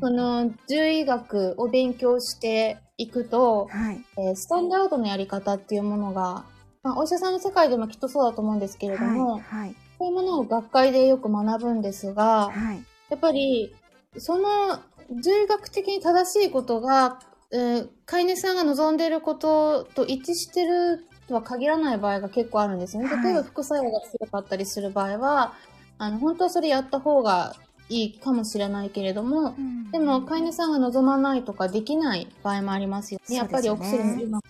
[0.00, 4.04] その、獣医学を勉強していくと、はい。
[4.16, 6.44] えースタンダードのやり方っていうものが、
[6.82, 9.42] まあ、お医者さんの世界でもきっとそうだと思うんですけれども、はい。
[9.42, 9.74] はい。
[9.98, 12.84] こういうものを学会でよく学ぶんですが、はい。
[13.10, 13.74] やっぱり、
[14.16, 23.08] その、獣医学的に正しいことが、えー飼い主さんが望んでいることと一致してるとは限らない場合が結構あるんですよね。
[23.08, 25.54] はい例えば副作用が強かったりする場合は、
[25.98, 27.54] あの、本当はそれやった方が
[27.88, 29.54] いいかもしれないけれども、
[29.92, 33.36] でも飼い主さんが望まないとかできない場合もありますよね。
[33.36, 34.40] やっぱりお薬も今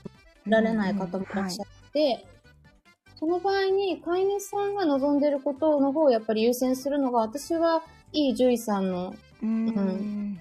[0.46, 2.26] られない方もいらっしゃって、
[3.18, 9.68] その場合に飼い主さんが望んでいることの方をやっぱり優先するのが、私はいい獣医さんの、うん。
[9.68, 9.72] う。
[9.72, 10.40] うん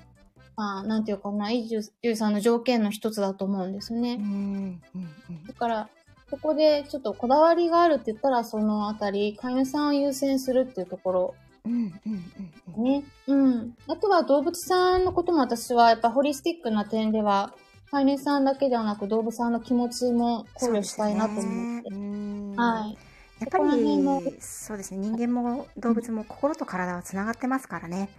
[0.55, 4.15] まあ、なんていうかな、いい獣医さんの条件の一つだと思うんですうね。
[4.15, 4.81] ん。
[4.95, 5.47] うん。
[5.47, 5.89] だから、
[6.31, 11.35] ここでちょっとこだわりがあるって言ったら、そのあたり、飼い主さんを優先するっていうところ
[11.65, 11.73] うん。
[11.73, 11.75] う
[12.09, 12.31] ん。
[12.75, 12.83] うん。
[12.83, 13.03] ね。
[13.27, 13.75] うん。
[13.87, 17.53] あとは動物さんのことも私はやっぱホリスティックな点では、
[17.91, 21.71] 飼い主さんだけではなく動物さんの気持ちも考慮したいなと思って。
[21.71, 21.76] うん
[22.57, 22.97] はい。
[23.39, 24.97] やっぱり、そうですね。
[24.97, 28.09] 人間も動物も心と体はつながってますからね。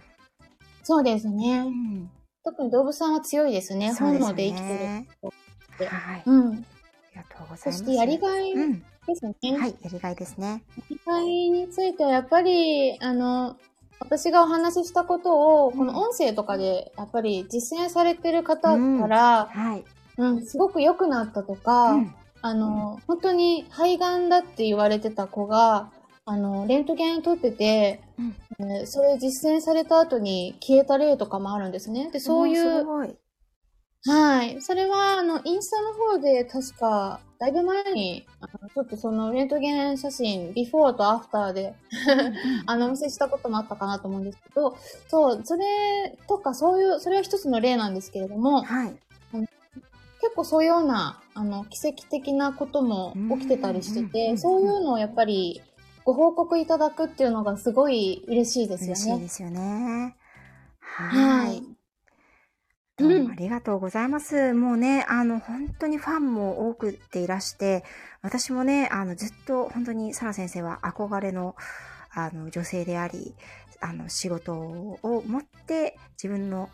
[0.83, 1.63] そうですうね。
[1.65, 2.09] ん。
[2.43, 3.93] 特に動物さんは強いですね。
[3.93, 5.29] すね本能で生きてる。
[5.77, 6.23] ではい。
[6.25, 6.51] あうん。
[6.55, 6.65] り
[7.15, 7.71] がとうございます。
[7.71, 8.79] そしてやりがいうん。
[8.79, 9.57] ですね。
[9.57, 9.75] はい。
[9.81, 10.63] やりがいですね。
[10.77, 13.57] やりがいについてはやっぱり、あの、
[13.99, 19.83] 私がお話ししたことを、この音声とかで、やっぱり実践されてる方から、はい。
[20.17, 25.91] うん、すごく良くなったとか、うんあの、本当に肺がんだって言われてた子が、
[26.25, 32.09] あの、レントゲン撮ってて、うんえーそれ実践された後に消えた例とかもあるんですね。
[32.11, 33.15] で、そういう、ごい。
[34.05, 34.61] はい。
[34.61, 41.73] それは、あの、インスタの方で確か、だいぶ前に、あのちょっとそのレントゲン写真、ビフォーとアフターで、
[42.65, 44.75] あの、お見せしたこともあったかなと思うんですけど、
[45.09, 48.97] そう、それとか、そういう、それは一つの例なんですけれども、はい。
[50.21, 55.61] 結構そういうような、あの、奇跡的なことも起きてたりしてて、んそういうのをやっぱり
[56.03, 58.93] ご報告いただくっていうのがすごい嬉しいですよね。
[58.93, 60.15] 嬉しいですよね。
[60.79, 61.63] ははいい。
[62.97, 64.53] どうもありがとうございます。
[64.53, 67.85] もうね、あの、本当にファンも多くていらして、
[68.21, 71.55] 私もね、あの、ずっと本当にサラ先生は憧れの、
[72.11, 73.35] あの、女性であり、
[73.79, 76.69] あの、仕事を持って自分の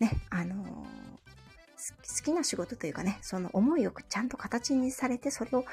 [0.00, 1.19] ね、あの、す
[1.88, 5.64] 好きな仕事というかね、その思いをちゃんと形にされて、それを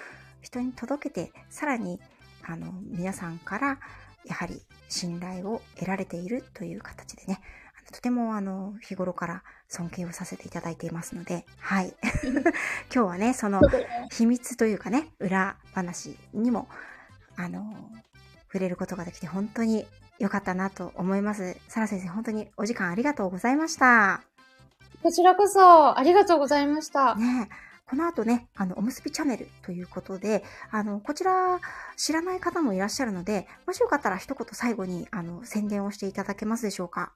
[0.41, 1.99] 人に届けて、さらに、
[2.43, 3.79] あの、皆さんから、
[4.25, 7.39] やはり信頼を得られているという形でね、
[7.91, 11.95] とてもあの、日頃から尊敬をさせていただいていますので、はい。
[12.93, 13.61] 今日はね、その
[14.11, 16.67] 秘密というかね、裏話にも、
[17.35, 17.89] あの、
[18.47, 19.87] 触れることができて本当に
[20.19, 21.57] 良かったなと思います。
[21.67, 24.26] サラ先生、本当にお時間ありがとうございました。
[25.07, 27.15] こちらこそ、ありがとうございました。
[27.15, 27.55] ねえ。
[27.89, 31.61] この後ね、あの、おむすびチャンネルということで、あの、こちら
[31.95, 37.13] 知らない方もいらっしゃるので、もしよかったら一言最後に、あの、宣伝をしていただけますでしょうか？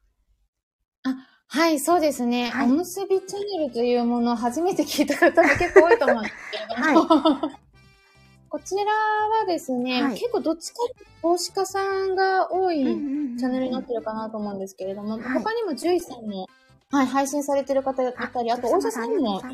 [1.48, 2.50] はい、そうですね。
[2.50, 2.68] はい。
[2.68, 7.52] おむすびチャンネルというものを 初めて聞いた方も結構多いと思うんですけれども、
[8.48, 10.14] こちらはですね、はい。
[10.14, 10.80] 結構どっちか
[11.22, 15.22] 投資家さんが多いチャンネルになってるかなと思うんですけれども、はい。
[15.44, 16.48] 他にも獣医さんも、
[16.92, 19.50] はい、配信されてる方がいたり、あとお医者さんにもいた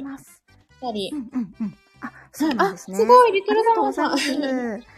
[0.91, 1.77] りう、んうんうん。
[2.01, 2.97] あ、そうなんですね。
[2.97, 4.33] あすごいリトル ありがとうママございまさ
[4.75, 4.97] んす。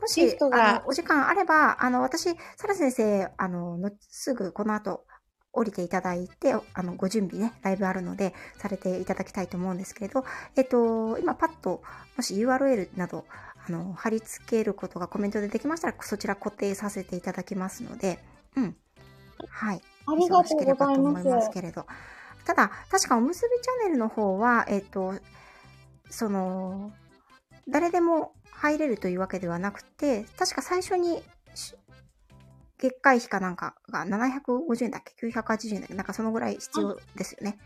[0.00, 5.04] もしあの、お時間あれば、あの、私、サラ先生、あの、のすぐこの後、
[5.52, 10.24] 降りていただいて、あの、ご準備ね、ライブあるので、されていただきたいと思うんですけれど、
[10.56, 11.82] えっと、今パッと、
[12.16, 13.24] もし URL など、
[13.66, 18.18] あの、貼り付けることがコメントでできましたら、そちら固定させていただきますので、
[18.56, 18.76] うん。
[19.48, 19.80] はい。
[20.14, 21.50] 忙しければと思いますす。
[21.50, 21.86] けれど。
[22.44, 25.14] ただ、確かおむすびチャンネルの方は、えっと、
[26.10, 26.92] その、
[27.68, 31.22] 誰でも入れるというわけではなくて、確か最初に
[31.54, 31.74] し、
[32.78, 35.94] 月会費かなんかが750円だっけ ?980 円だっけ？
[35.94, 37.58] なんかそのぐらい必要ですよね。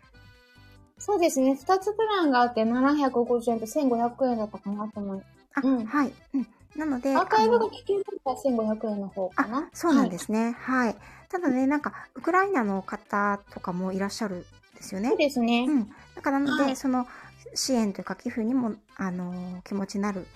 [0.99, 5.25] そうですね、二つプランがあって、750円と1500円だったかなと思う。
[5.55, 6.13] あ、うんはい。
[6.35, 6.47] うん。
[6.77, 9.69] なので、アーカイブが聞けるのが1500円の方かな。
[9.75, 10.57] そうなんですね。
[10.59, 10.97] はい。
[11.33, 14.41] ただね、なんか、ウクライナの方とかもいらっしゃるん
[14.77, 15.19] ですよねそう。
[15.19, 15.65] ですね。
[15.67, 15.89] うん。
[16.15, 17.07] だからなので、はいその
[17.55, 20.27] 支援というか寄付にも、あのー気持ちになる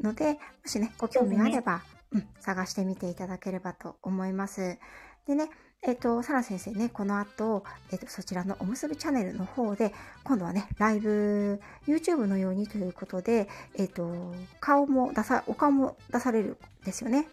[0.00, 4.78] ので、もしね、ご興味があれば、うん、探してみていただければと思います。
[5.26, 5.50] でね、
[5.82, 9.92] えっ、と、サラ先生ね、この後、えっ、と、そちらのおむすびチャンネルの方で、
[10.24, 17.28] 今度はね、ライブ、YouTube のようにということで、えっ、と、顔も出さ、お顔も出されるんですよね。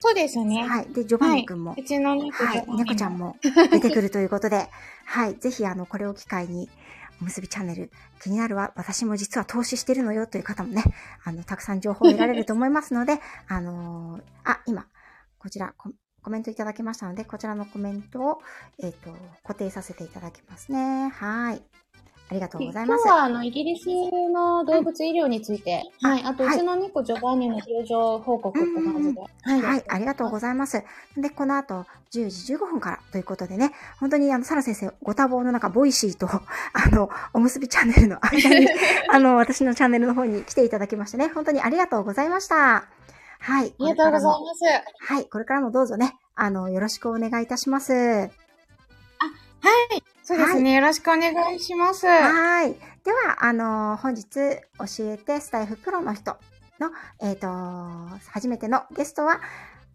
[0.00, 0.62] そうですよね。
[0.62, 0.86] はい。
[0.92, 3.36] で、ジョバンニ君も、うちの猫はい、猫ちゃんも。
[3.44, 4.68] も出てくるということで、
[5.06, 6.68] はい、ぜひあの、これを機会に、
[7.20, 10.82] おむすびチャンネル気になるわ、私も実は投資してるのよという方もね、
[11.24, 14.86] あの、たくさん情報を得られると思いますので、 あのーあ、今、
[15.38, 15.90] こちらコ、
[16.22, 18.42] コメントいただきましたので、こちらのコメントを、
[18.78, 21.08] えっ、と、固定させていただきますね。
[21.08, 21.62] はい。
[22.30, 23.02] ありがとうございます。
[23.04, 26.22] 今日は、あの、イギリスの動物医療について、うんはい。
[26.24, 29.20] あと、うはいちの猫、ジョバンニの病状報告って感じで。
[29.20, 30.82] はいはい、ありがとうございます。
[31.16, 36.26] で、この後、10時15分からということでね、本当にあの、サラ先生、ご多忙の中、 Voicy と、
[36.72, 38.68] あの、おむすびチャンネルの間に、
[39.12, 42.86] あの、私のチャンネルの方に来ていただきましてね、本当にありがとうございました。
[43.40, 43.66] はい。
[43.68, 44.24] ありがとうございす。
[44.24, 45.12] ます。
[45.12, 47.92] はい、これからもどうぞね、あの、よろしくお願いいたします。
[47.92, 48.28] は
[49.96, 50.13] い。
[50.24, 50.72] そうですね。
[50.72, 52.06] よろしくお願いします。
[52.06, 52.72] はい。
[52.72, 52.78] で
[53.12, 54.58] は、あの、本日教
[55.00, 56.38] えてスタイフプロの人
[56.80, 57.46] の、えっ、と、
[58.30, 59.42] 初めてのゲストは、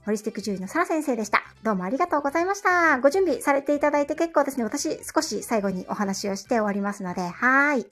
[0.05, 1.41] ホリスティック獣医のサラ先生でした。
[1.63, 2.99] どうもありがとうございました。
[2.99, 4.63] ご準備されていただいて結構ですね。
[4.63, 7.77] 私、少し最後にお話をして終わりますので、はい。
[7.77, 7.85] はい。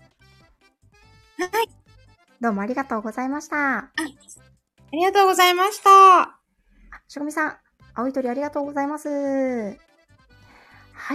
[2.39, 3.78] どうもありがとうございました。
[3.78, 3.89] あ
[4.91, 5.89] りがとうございました。
[5.89, 6.39] あ
[7.08, 7.58] しごみさん、
[7.95, 9.10] 青い鳥ありがとうございます。
[9.10, 9.73] は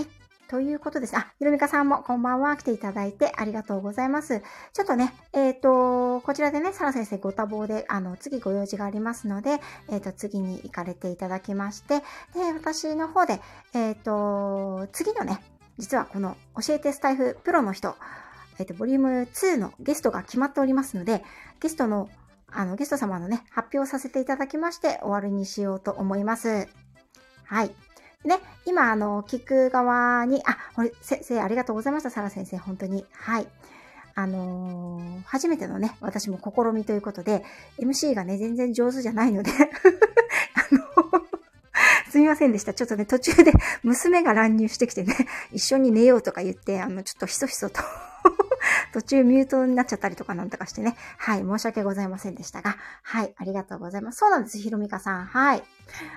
[0.01, 0.22] い。
[0.53, 1.17] ということです。
[1.17, 4.43] あ、ひろみかさんもこんばんは来ていただいてありがとうございます。
[4.75, 12.01] ちょっとね、えっ、と、こちらでね、サラ先生ご多忙で、あの、次ご用事がありますので、えっ、と、次に行かれていただきまして、
[12.35, 13.41] で、私の方で、
[13.73, 15.41] えっ、と、次のね、
[15.79, 17.97] 実はこの教えてスタイフプロの人、
[18.59, 21.25] えっ、と、ボリューム2のゲストが決まっておりますので、
[21.61, 22.11] ゲストの
[22.51, 26.69] あの、ゲスト様のね、発表させていただきまして、終わりにしようと思います。
[27.47, 27.75] はい。
[28.25, 30.57] ね、今、あの、聞く側に、あ、
[31.01, 33.05] 先生、ありがとうございました、サラ先生、本当に。
[33.13, 33.47] はい。
[34.15, 37.45] あのー初めてのね、私も試みということで、
[37.79, 41.23] MC がね、全然上手じゃないので、 あの、
[42.11, 42.75] すみませんでした。
[42.75, 45.17] ちょっとね、途中で娘が乱入してきてね、
[45.53, 47.81] 一緒に寝ようとか言って、あの、ちょっとひそひそと
[48.93, 50.97] 途中ミュートになっちゃったりとかなんとかしてね。
[51.17, 52.77] はい、申し訳ございませんでしたが。
[53.03, 54.19] はい、ありがとうございます。
[54.19, 55.25] そうなんです、ひろみかさん。
[55.25, 55.63] はい。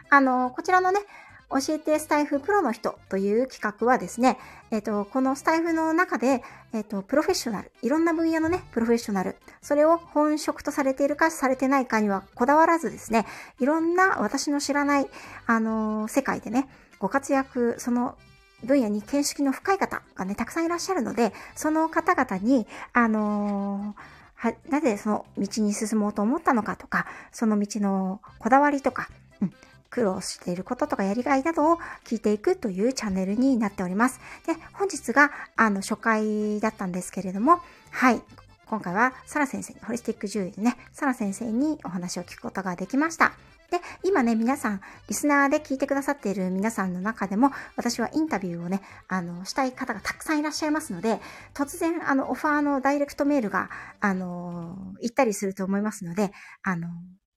[0.09, 0.99] あの、こちらのね、
[1.49, 4.37] 教えてスタイフプロの人という企画はですね、
[4.71, 13.25] えっ、と、このスタイフの中で、えっ、と、プロフェッショナル、いろんな分野のね、プロフェッショナル、それを本職とされているかされてないかにはこだわらずですね、
[13.59, 15.07] いろんな私の知らない、
[15.45, 16.67] あの世界でね、
[16.99, 18.17] ご活躍、その
[18.63, 23.95] 分野に見識の深い方がね、たくさんいらっしゃるので、その方々に、あの
[24.35, 29.09] は、なぜその道に進もうと思ったのかとか、その道のこだわりとか、
[29.41, 29.53] うん、
[29.95, 34.19] 苦労していることとかやりがいなどを聞いていくというチャンネルになっております。
[34.45, 38.21] で、本日が、あの、初回だったんですけれども、はい。
[38.65, 43.31] 今回は、サラ先生に、ホリスティック獣医でね、サラ先生にお話を聞くことができました。
[43.71, 51.21] で、今ね、皆さん、リスナーで聞いてくださっている皆さんの中でも、私はインタビューをね、あの、したい方がたくさんいらっしゃいますので、
[51.53, 53.69] 突然、あの、オファーのダイレクトメールが、
[54.01, 56.89] あの、行ったりすると思いますので、あの、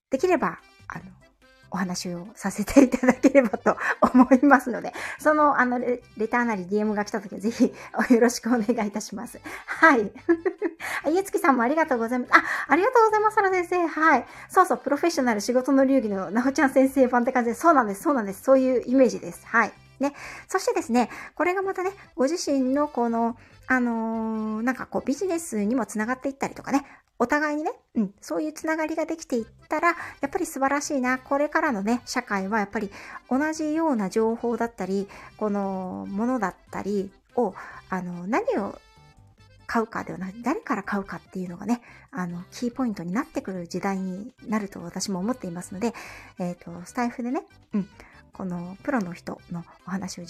[0.09, 1.05] できれば、あの、
[1.71, 7.73] お話をさせていただければと思いますので、 その、あの、レレターなり DM が来た時はぜひ
[8.09, 9.39] よろしくお願いいたします。
[9.65, 10.11] はい。
[11.03, 12.31] あ家月さんもありがとうございます。
[12.33, 13.87] あ、ありがとうございます、原先生。
[13.87, 14.25] はい。
[14.49, 18.43] そうそう、プロフェッショナル仕事の流儀のなおちゃん先生版って感じで、そうなんです、そうなんです。
[18.43, 19.45] そういうイメージです。
[19.45, 19.71] はい。
[19.99, 20.13] ね。
[20.47, 26.85] そしてですね、これがまたね、ご自身のこの、あのーなんかこうビジネスにもつながっていったりとかね、
[27.19, 29.95] お互いにね、うん、そういうつながりができていったら、や
[30.27, 31.19] っぱり素晴らしいな。
[31.19, 32.89] これからのね、社会はやっぱり
[33.29, 37.53] 同じような情報だったり、このものだったりを、
[37.89, 38.79] あの、何を
[39.67, 45.93] 買うかではなく、誰から買うかっていうのがね、あの、キーポイントになってくる時代になると私も思っていますので、
[46.39, 47.89] えっ、と、スタイフでね、うん、
[48.33, 50.23] このプロの人のお話を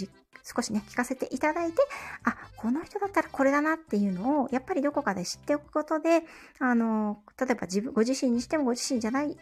[0.44, 1.78] 少しね、聞かせていただいて、
[2.24, 6.24] あ、この人だったらこれだなっていうのを、やっぱりどこかで知っておくことで、
[6.60, 9.38] あの、例えば自分、ご自身にしてもご自身じゃない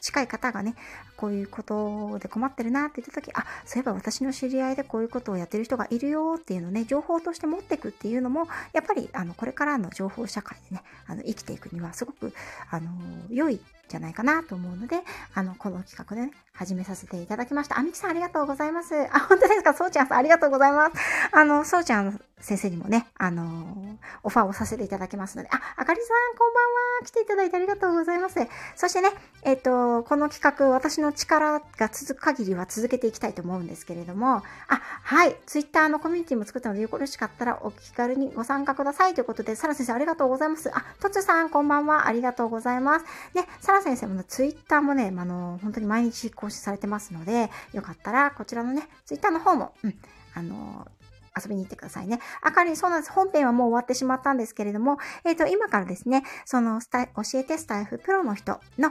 [0.00, 0.74] 近い方がね、
[1.16, 12.32] こういうことで困ってるなって言った時、あ、そういえば私の知り合いでこういうことをやってる人がいるよっていうのをね、情報として持っていくっていうのも、やっぱり、あの、これからの情報社会でね、あの、生きていくにはすごく、
[12.70, 12.90] あの、
[13.30, 15.00] 良いじゃないかなと思うので、
[15.34, 17.78] あの、この企画でね、始めさせていただきました。
[17.78, 18.94] あみきさんありがとうございます。
[19.12, 19.74] あ、本当ですか？
[19.74, 20.92] そうちゃんさんありがとうございます。
[21.32, 26.64] あの、そうちゃん先生にもね、あのオファーをさせていただきますので、あ、あかりさんこんばん
[27.00, 27.06] は。
[27.06, 28.34] 来ていただいてありがとうございます。
[28.74, 29.10] そしてね、
[29.44, 34.42] えっ、と、この企画、私の力が続く限りは続けていきたいと思うんですけれども、あ、
[35.02, 40.70] はい、ツイッターのコミュニティも作ったので、よろしかったらお気軽にご参加くださいということで、サラ先生ありがとうございます。
[40.74, 42.08] あ、とつさんこんばんは。
[42.08, 43.06] ありがとうございます。
[43.34, 49.94] ね、サラ先生もツイッターもね、あの、本当に毎日更新されてますので、よかったら、こちらのね、ツイッターの方も、うん、
[50.34, 50.86] あの、
[51.36, 52.18] 遊びに行ってくださいね。
[52.42, 53.12] あかり、そうなんです。
[53.12, 58.90] 本編はもう終わってしまったんですけれども、えっ、ー、と、今からですね、そのスタ、教えてスタイフプロの人の、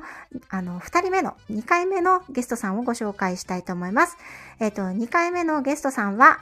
[0.49, 4.17] あの、二人目の、二回目のゲストさんをご紹介したいと思います。
[4.59, 6.39] えっ、ー、と、二回目のゲストさんは、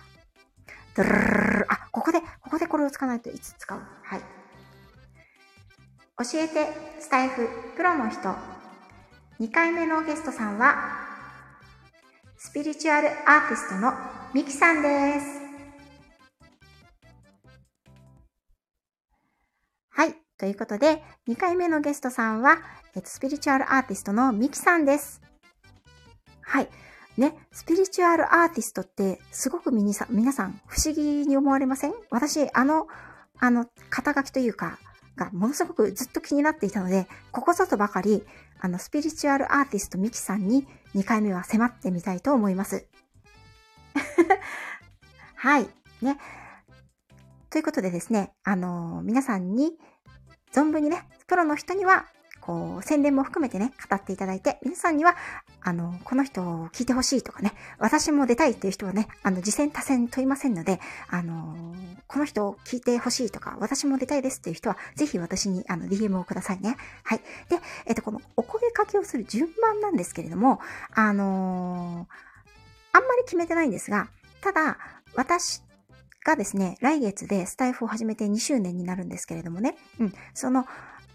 [1.68, 4.35] あ、ここで、ここでこれを使わないといつ使うはい。
[6.18, 8.20] 教えてスタイフプロの人。
[9.42, 10.78] 2回目のゲストさんは、
[12.38, 13.92] スピリチュアルアーティストの
[14.34, 15.26] ミキさんです。
[19.90, 20.16] はい。
[20.38, 22.60] ということで、2回目のゲストさんは、
[22.96, 25.22] えっと、スピリチュアルアーティストのミキさんです。
[26.40, 26.70] はい。
[27.18, 30.06] ね、スピリチュアルアーティストってすごく皆さ
[30.46, 31.94] ん不思議に思われません？
[32.10, 32.88] 私、あの、
[33.38, 34.80] あの、肩書きというか、
[35.16, 38.24] がものすごくずっと気になっていたので、ここぞとばかり、
[38.60, 42.88] あの、スピリチュアルアーティストミキさんに2回目は迫ってみたいと思います。
[45.36, 45.70] はい。
[46.02, 46.18] ね。
[47.50, 49.78] ということでですね、あのー、皆さんに、
[50.52, 52.06] 存分にね、プロの人には
[52.46, 55.16] こう、宣伝も含めてね、語っていただいて、皆さんには、
[55.62, 60.80] あの、この人を聞いてほしいとかね、私も出たいっていう人はね、あの、次戦多戦問いませんので、
[61.10, 61.76] あの、
[62.08, 66.78] この人を聞いてほしいとか、私も出たいですっていう人は、ぜひ私に、あの、DM をくださいね。
[67.04, 67.22] はい。
[67.50, 70.60] で、えっと、このお声かけをする順番なんですけれども、
[70.94, 72.08] あの
[72.92, 74.08] あんまり決めてないんですが、
[74.42, 74.78] ただ、
[75.16, 75.62] 私
[76.24, 80.66] がですね、来月でスタイフを始めて2周年になるんですけれどもね、うん、その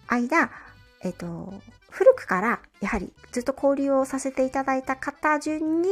[0.09, 0.51] 間、
[1.03, 1.55] えっ、と、
[1.91, 5.89] 古くからやはりずっと交流をさせていただいた方順に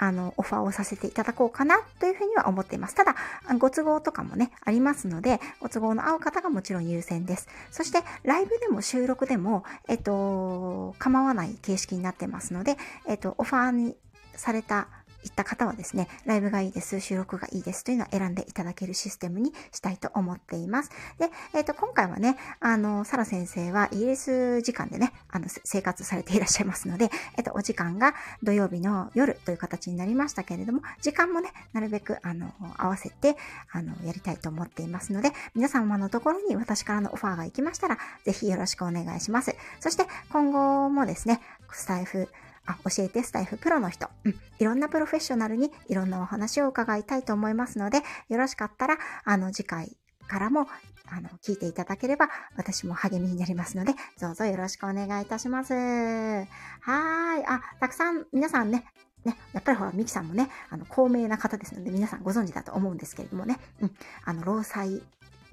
[0.00, 2.94] あの、オファーをさせていただこうかなというふうには思っています。
[2.94, 3.16] ただ、
[3.58, 7.48] ご都合とかもね、ありますので、ご都合の合う方がもちろん優先です。
[7.72, 12.76] そして、ライブでも収録でも、えっと、構わない形式になってますので、
[13.08, 13.96] えっと、オファーに
[14.36, 14.86] された
[15.24, 20.90] いった方はですね、ライブがいいです、収録がいいですというのを選んでいただけるシステムにしたいと思っています。
[21.18, 33.36] で、えっ、ー、と、今回はね、あの、サラ先生はイギリス時間でね、あの、生活されていらっしゃいますので、えっ、ー、と、お時間が土曜日の夜という形になりましたけれども、時間もね、なるべく、あの、合わせて、
[33.72, 39.54] あの、やりたいと思っていますので、皆様のところに私からのオファーが行きましたら、ぜひよろしくお願いします。
[39.80, 41.40] そして、今後もですね、
[41.72, 42.28] スタイフ、
[42.68, 49.96] あ、教えてスタイフプロの人、うん、いろんなプロフェッショナルにいろんなお話を伺いたいと思いますので、よろしかったら、あの、次回
[50.28, 50.66] からも、
[51.06, 55.72] あの、聞いていただければ、私も励みになりますので、どうぞよろしくお願いいたします。
[55.72, 57.46] はーい。
[57.46, 58.84] あ、たくさん、皆さんね、
[59.24, 63.94] ね、やっぱりほら、ミキさんもね、あの、高名な方ですので、皆さんご存知だと思うんですけれどもね、うん、
[64.24, 65.02] あの、労災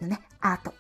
[0.01, 0.73] のね、アート、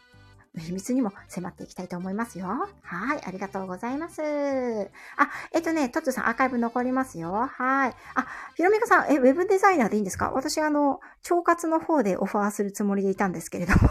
[0.59, 2.47] 秘密にも迫っていきたいと思いますよ。
[2.83, 4.21] はい、ありがとうございます。
[4.21, 7.31] あ、えっとね、トッツさんアーカイブ残りますよ。
[7.31, 7.95] はい。
[8.15, 10.31] あ、ひろみかさん、え、ウェブデザイナーでいいんですか？
[10.31, 10.99] 私、あの、
[11.29, 13.89] 腸活の方でオファーするつもりでいたんですけれども。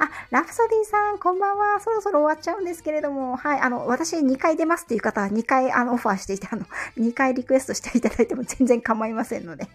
[0.00, 1.80] あ、ラプソディさん、こんばんは。
[1.80, 6.66] そろそろ終わっちゃうんですけれども、はい、あの、私2回出ますっていう方は2回、あの、オファーしていて、あの、
[6.98, 9.66] 2回リクエストしていただいても全然構いませんので。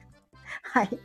[0.61, 0.99] はい。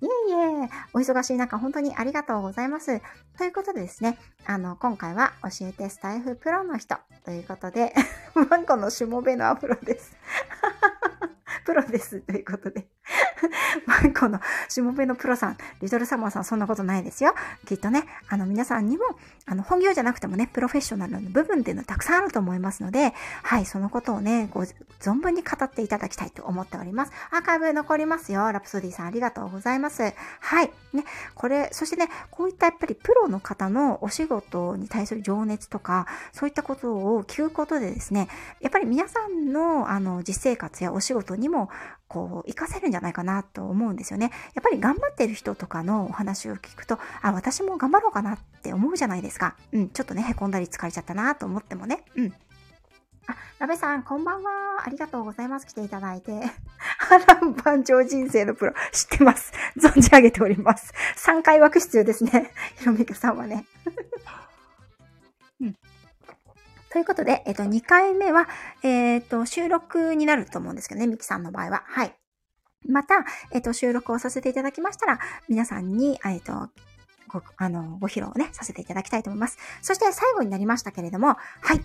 [0.00, 3.00] いえいえ、お忙しい中、本当にありがとうございます。
[3.38, 7.94] ということでですね、あの、今回は教えてスタイフプロの人ということで、
[8.50, 10.16] マンコのしもべのアフロです。
[11.64, 12.20] プロです。
[12.20, 12.86] ということで。
[13.86, 17.34] マンコのしもべのプロさん、リトルサマーさん、そんなことないですよ。
[17.66, 19.04] きっとね、あの皆さんにも、
[19.46, 23.12] あの本業じゃなくてもね、プロフェッショナルの部分っていうのはたくさんあると思いますので、
[23.42, 24.62] はい、そのことをね、ご
[25.00, 27.12] 存分に語っていただきたいと思っております。
[27.30, 28.50] アーカイブ残りますよ。
[28.52, 30.02] ラプソディさん、ありがとうございます。
[30.40, 30.70] はい。
[30.92, 31.04] ね、
[31.34, 38.28] これ、そしてね、こういったやっぱりプロの方のお仕事に対する情熱とか、そういったことを聞くことでですね、
[38.60, 41.53] やっぱり皆さんのあの実生活やお仕事にも
[42.08, 44.30] こう、活かせるんじゃないかなと思うんですよね。
[44.54, 49.56] やっぱり頑張ってる人とかのお話を聞くと、あ、私も頑張ろうかなって思うじゃないですか。
[49.72, 52.04] うん、ちょっとね、へこんだり疲れちゃったなと思ってもね。
[52.16, 52.34] うん。
[53.26, 54.50] あ、ラベさん、こんばんは。
[54.84, 55.66] ありがとうございます。
[55.66, 56.32] 来ていただいて。
[56.98, 59.52] 波乱万丈人生のプロ、知ってます。
[59.78, 60.92] 存じ上げております。
[61.16, 62.52] 3回枠必要ですね。
[62.76, 63.64] ひろみかさんはね。
[65.60, 65.76] うん。
[66.94, 68.48] ということで、えっと、2回目は、
[68.84, 71.82] えっと、収録になると思うんですけどね、ミキさんの場合は。
[71.88, 72.14] はい。
[72.88, 75.18] また、えっと、収録をさせていただきましたら、
[75.48, 76.70] 皆さんに、えっと、
[77.26, 79.58] ご、あの、ご披露をね、させていただきたいと思います。
[79.82, 81.84] そして最後になりましたけれども、はい。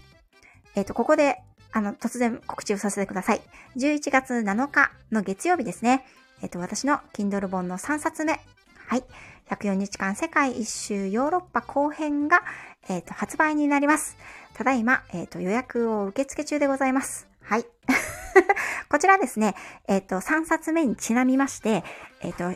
[0.76, 1.39] えっと、ここで、
[1.72, 3.41] あの、突然告知をさせてください。
[3.78, 6.05] 11月7日の月曜日ですね。
[6.43, 8.39] えっと、私の Kindle 本の3冊目。
[8.86, 9.03] はい。
[9.49, 12.43] 104日間世界一周ヨーロッパ後編が、
[12.88, 14.18] えっと、発売になります。
[14.54, 17.28] ただいま、えっ、ー、と、予約を受付中でございます。
[17.42, 17.66] はい。
[18.90, 19.56] こちらですね、
[19.88, 21.84] えっ、ー、と、3冊目にちなみまして、
[22.22, 22.54] えっ、と、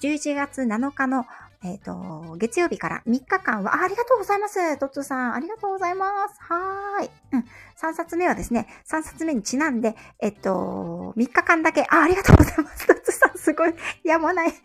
[0.00, 1.26] 11月7日の、
[1.64, 4.76] えっ、と、月曜日から3日間は、あありがとうございます。
[4.78, 6.36] トッツーさん、ありがとうございます。
[6.40, 7.10] はーい。
[7.32, 7.44] うん。
[7.76, 12.86] 3冊目はですね、3冊目にちなんで、えっと、3日間だけ、あ、ありがとうございます。
[12.86, 13.74] トッツーさん、すごい、
[14.04, 14.48] やまない。
[14.48, 14.60] あきなり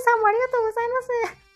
[0.00, 1.47] さんもありがとうございます。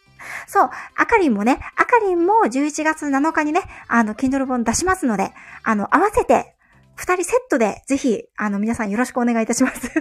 [0.46, 6.54] そう、あかりんもね、あかりんも11月7日にね、あの、Kindle 本出しますので、あの、合わせて、
[6.94, 9.90] 二人セットで、ぜひ、あの、皆さんよろしくお願いいたします。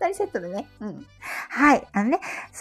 [0.00, 0.66] 二人セットでね。
[0.80, 1.06] うん。
[1.48, 1.86] はい。
[1.92, 2.20] あのね、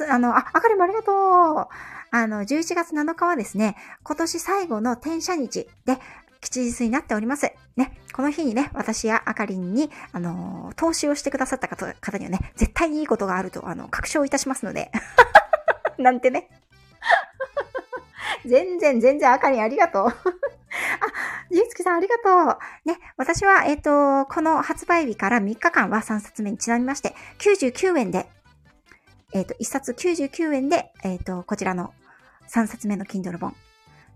[0.09, 1.67] あの、あ、あかりもありがとう。
[2.13, 5.97] あの、11月7日はですね、今年最後の転写日で、
[6.41, 7.51] 吉日になっております。
[7.75, 7.97] ね。
[8.13, 14.91] この日にね、私やあかりんに、あの投資をしてくださった方方にはね、絶対にいいことがあると、あの、確証いたしますので。
[16.01, 16.49] なんてね。
[18.45, 20.07] 全然、全然あかりんありがとう。
[20.07, 20.13] あ、
[21.49, 22.89] ゆうつきさんありがとう。
[22.89, 28.29] ね、私は、えっ、ー、と、この発売日から3日間は3冊目にちなみまして、99円で、
[29.33, 31.93] えっ、ー、と、1冊99円で、えっ、ー、と、こちらの
[32.49, 33.55] 3冊目の Kindle 本、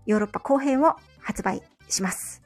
[0.06, 2.42] ヨーロッパ後編を発売します。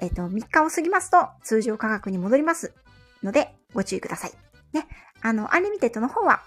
[0.00, 2.74] えっ、と、3日を過ぎますと通常価格に戻ります
[3.22, 4.32] ので、ご注意ください。
[4.72, 4.86] ね、
[5.22, 6.42] あの、 Unlimited の方は、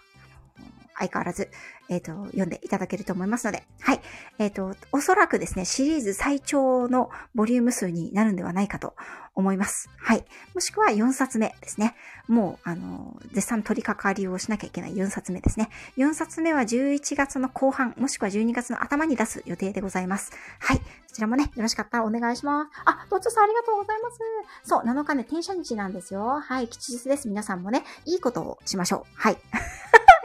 [0.98, 1.50] 相変わらず、
[1.90, 4.02] えっ、ー、と、読んでいただけると思いますので、はい。
[4.38, 8.94] えっ、ー、と、おそらくですね、シリーズ最長のボリューム数になるんではないかと
[9.36, 9.90] 思います。
[9.98, 10.24] はい。
[10.54, 11.96] もしくは4冊目ですね。
[12.28, 15.70] もう、あの、絶賛取り掛かりをしなきゃいけない4冊目ですね。
[15.98, 20.32] 4冊目は11月の後半、もしくは12月の頭に出す予定でございます。
[20.60, 20.82] はい。
[21.08, 22.72] そちらもね、よろしかったらお願いします。
[22.86, 24.20] あ、どっちさんありがとうございます。
[24.64, 26.40] そう、7日ね、転写日なんですよ。
[26.40, 27.28] はい、吉日です。
[27.28, 29.12] 皆さんもね、いいことをしましょう。
[29.16, 29.38] はい。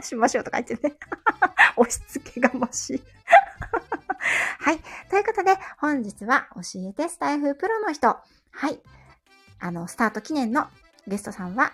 [0.05, 0.95] しましょうとか言ってね。
[1.77, 3.03] 押し付けがましい
[4.61, 4.79] はい。
[5.11, 8.09] ということで、本日は教えてスタイフプロの人。
[8.09, 8.81] はい。
[9.59, 10.69] あの、スタート記念の
[11.07, 11.73] ゲストさんは、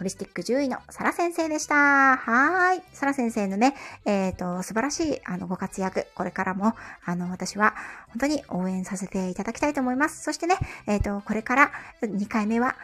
[0.00, 2.16] ホリスティック獣医のサラ先生でした。
[2.16, 2.82] はい。
[2.94, 3.74] サラ先生のね、
[4.06, 6.74] えっ、ー、と、素晴らしい、あの、ご活躍、これからも、
[7.04, 7.74] あの、私は、
[8.08, 10.22] 本当に応援させていただきたいと思います。
[10.22, 10.56] そしてね、
[10.86, 12.76] えっ、ー、と、これから2回目は、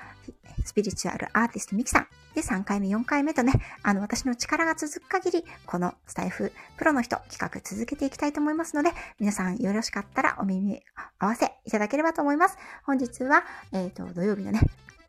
[0.65, 2.07] スピリチュアルアーティストミキさん。
[2.35, 3.53] で、3回目、4回目とね、
[3.83, 10.83] あの、私の力が続く限り、このスタイフプロの人企画続けていきたいと思いますので、皆さんよろしかったらお耳
[11.19, 12.59] 合わせいただければと思います。
[12.85, 14.61] 本日は、えっ、ー、と、土曜日のね、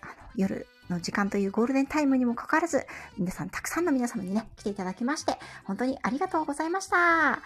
[0.02, 2.86] あの夜の時間というゴールデンタイムにもかかわらず、
[3.18, 6.98] 皆さん、たくさんの皆様にね、来ていただきまして、本当にありがとうございました。
[6.98, 7.42] は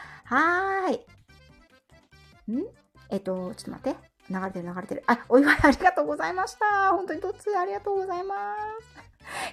[0.88, 2.55] ーい。
[2.55, 2.65] ん？
[3.09, 4.11] えっ、と、ちょっと待って。
[4.30, 5.03] 流れてる流れてる。
[5.07, 6.91] あ、お祝いありがとうございました。
[6.91, 9.01] 本当にとっつありがとうございます。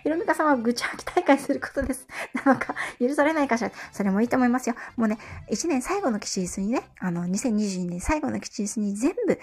[0.03, 2.07] ひろみかさんは愚痴吐き大会することです。
[2.45, 3.71] なのか、許されないかしら。
[3.93, 4.75] それもいいと思いますよ。
[4.97, 5.19] もうね、
[5.51, 9.39] 1年最後の吉日にね、あの、2022年最後の吉日に全部、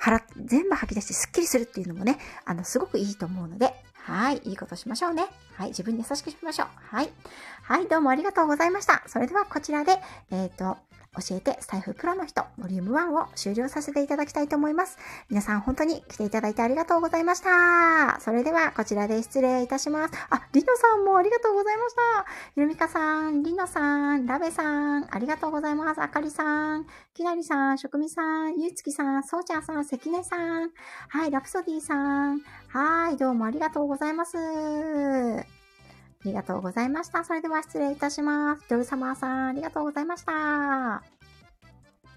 [0.00, 5.26] 払全部吐き出してスッキリするっていうのもね、あの、すごくいいと思うので、はい、いいことしましょうね。
[5.56, 6.68] はい、自分に優しくしましょう。
[6.74, 7.12] はい。
[7.62, 9.02] はい、どうもありがとうございました。
[9.06, 9.98] それではこちらで、
[10.30, 10.78] えっ、ー、と、
[11.18, 14.96] 教えてスタイフプロの人、ボリューム1を終了させていただきたいと思います。
[15.28, 18.20] 皆さん本当に来ていただいてありがとうございました。
[18.20, 20.14] それではこちらで失礼いたします。
[20.30, 22.00] あ、りのさんもありがとうございました。
[22.54, 26.00] ひろみかさん、りのさん、ラベさん、ありがとうございます。
[26.00, 30.70] あかりさん、きなりさん、しょくみさん、ゆうつきさん、そうちゃんさん、せきねさん、
[31.08, 35.59] はい、ラプソディさん、はい、どうもありがとうございます。
[36.22, 37.24] ありがとうございました。
[37.24, 38.68] それでは失礼いたします。
[38.68, 41.19] ドルサマーさん、ありがとうございました。